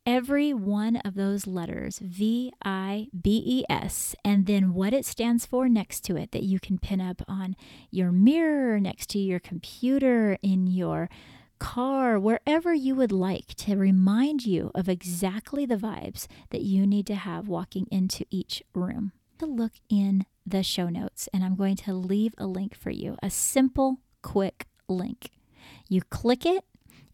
Every 0.05 0.53
one 0.53 0.97
of 0.97 1.15
those 1.15 1.47
letters, 1.47 1.99
V 1.99 2.51
I 2.63 3.07
B 3.19 3.41
E 3.45 3.63
S, 3.69 4.15
and 4.23 4.45
then 4.45 4.73
what 4.73 4.93
it 4.93 5.05
stands 5.05 5.45
for 5.45 5.67
next 5.67 6.01
to 6.01 6.15
it, 6.15 6.31
that 6.31 6.43
you 6.43 6.59
can 6.59 6.77
pin 6.77 7.01
up 7.01 7.23
on 7.27 7.55
your 7.89 8.11
mirror, 8.11 8.79
next 8.79 9.09
to 9.11 9.19
your 9.19 9.39
computer, 9.39 10.37
in 10.41 10.67
your 10.67 11.09
car, 11.59 12.19
wherever 12.19 12.73
you 12.73 12.95
would 12.95 13.11
like 13.11 13.53
to 13.55 13.75
remind 13.75 14.45
you 14.45 14.71
of 14.73 14.89
exactly 14.89 15.65
the 15.65 15.75
vibes 15.75 16.27
that 16.49 16.61
you 16.61 16.87
need 16.87 17.05
to 17.07 17.15
have 17.15 17.47
walking 17.47 17.87
into 17.91 18.25
each 18.29 18.63
room. 18.73 19.11
To 19.39 19.45
look 19.45 19.73
in 19.89 20.25
the 20.45 20.63
show 20.63 20.89
notes, 20.89 21.29
and 21.33 21.43
I'm 21.43 21.55
going 21.55 21.77
to 21.77 21.93
leave 21.93 22.33
a 22.37 22.45
link 22.45 22.75
for 22.75 22.89
you 22.89 23.15
a 23.23 23.29
simple, 23.29 23.99
quick 24.21 24.67
link. 24.89 25.29
You 25.87 26.01
click 26.01 26.45
it, 26.45 26.65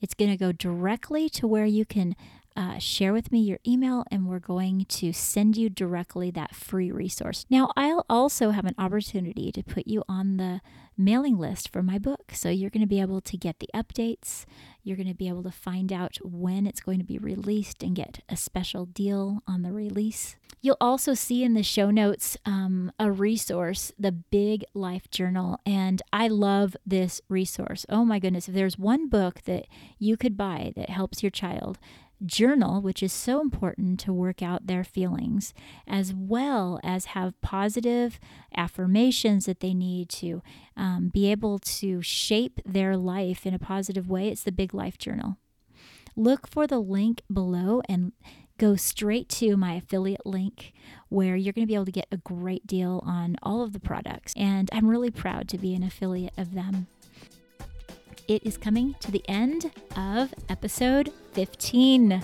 it's 0.01 0.13
going 0.13 0.31
to 0.31 0.38
go 0.38 0.51
directly 0.51 1.29
to 1.29 1.47
where 1.47 1.65
you 1.65 1.86
can 1.86 2.15
uh, 2.55 2.79
share 2.79 3.12
with 3.12 3.31
me 3.31 3.39
your 3.39 3.60
email, 3.67 4.05
and 4.10 4.27
we're 4.27 4.39
going 4.39 4.86
to 4.86 5.12
send 5.12 5.58
you 5.58 5.69
directly 5.69 6.31
that 6.31 6.55
free 6.55 6.89
resource. 6.89 7.45
Now, 7.49 7.71
I'll 7.75 8.05
also 8.10 8.51
have 8.51 8.65
an 8.65 8.75
opportunity 8.77 9.51
to 9.51 9.62
put 9.62 9.88
you 9.88 10.03
on 10.08 10.38
the 10.38 10.62
mailing 10.97 11.38
list 11.38 11.71
for 11.71 11.81
my 11.81 11.97
book. 11.97 12.31
So 12.34 12.49
you're 12.49 12.69
going 12.69 12.81
to 12.81 12.88
be 12.88 13.01
able 13.01 13.21
to 13.21 13.38
get 13.38 13.60
the 13.60 13.69
updates. 13.73 14.45
You're 14.84 14.97
going 14.97 15.08
to 15.08 15.15
be 15.15 15.27
able 15.27 15.43
to 15.43 15.51
find 15.51 15.91
out 15.91 16.17
when 16.23 16.65
it's 16.67 16.79
going 16.79 16.99
to 16.99 17.05
be 17.05 17.17
released 17.17 17.84
and 17.84 17.95
get 17.95 18.19
a 18.29 18.36
special 18.36 18.86
deal 18.86 19.41
on 19.47 19.62
the 19.62 19.71
release. 19.71 20.36
You'll 20.62 20.77
also 20.81 21.13
see 21.13 21.43
in 21.43 21.53
the 21.53 21.62
show 21.62 21.91
notes 21.91 22.38
um, 22.45 22.91
a 22.97 23.12
resource, 23.12 23.91
the 23.99 24.12
Big 24.12 24.63
Life 24.73 25.12
Journal. 25.12 25.60
And 25.63 26.01
I 26.12 26.27
love 26.27 26.75
this 26.86 27.21
resource. 27.29 27.86
Oh 27.88 28.03
my 28.03 28.17
goodness. 28.17 28.47
If 28.47 28.55
there's 28.55 28.79
one 28.79 29.08
book 29.08 29.41
that 29.43 29.67
you 29.99 30.17
could 30.17 30.36
buy 30.36 30.73
that 30.75 30.89
helps 30.89 31.21
your 31.21 31.29
child, 31.29 31.77
journal, 32.23 32.82
which 32.82 33.01
is 33.01 33.12
so 33.12 33.41
important 33.41 33.99
to 34.01 34.13
work 34.13 34.41
out 34.41 34.67
their 34.67 34.84
feelings, 34.84 35.54
as 35.88 36.13
well 36.13 36.80
as 36.84 37.06
have 37.06 37.39
positive 37.41 38.19
affirmations 38.56 39.45
that 39.45 39.60
they 39.60 39.73
need 39.73 40.10
to 40.10 40.41
um, 40.78 41.10
be 41.13 41.32
able 41.32 41.60
to 41.60 42.01
shape 42.01 42.60
their 42.65 42.95
life 42.95 43.45
in 43.45 43.54
a 43.54 43.60
positive 43.60 44.10
way. 44.10 44.30
It's 44.30 44.43
the 44.43 44.51
Big 44.51 44.73
Life 44.73 44.97
Journal. 44.97 45.38
Look 46.15 46.47
for 46.47 46.65
the 46.65 46.80
link 46.80 47.21
below 47.32 47.82
and 47.89 48.13
go 48.58 48.75
straight 48.75 49.28
to 49.28 49.58
my 49.58 49.73
affiliate 49.73 50.25
link 50.25 50.73
where 51.10 51.36
you're 51.36 51.51
going 51.54 51.65
to 51.65 51.67
be 51.67 51.75
able 51.75 51.86
to 51.86 51.91
get 51.91 52.08
a 52.12 52.17
great 52.17 52.65
deal 52.65 53.04
on 53.06 53.36
all 53.43 53.62
of 53.62 53.73
the 53.73 53.80
products. 53.80 54.34
And 54.38 54.69
I'm 54.71 54.88
really 54.88 55.12
proud 55.12 55.49
to 55.49 55.58
be 55.58 55.75
an 55.75 55.84
affiliate 55.84 56.34
of 56.38 56.54
them 56.54 56.88
it 58.27 58.45
is 58.45 58.57
coming 58.57 58.95
to 58.99 59.11
the 59.11 59.23
end 59.27 59.71
of 59.95 60.33
episode 60.49 61.13
15. 61.33 62.23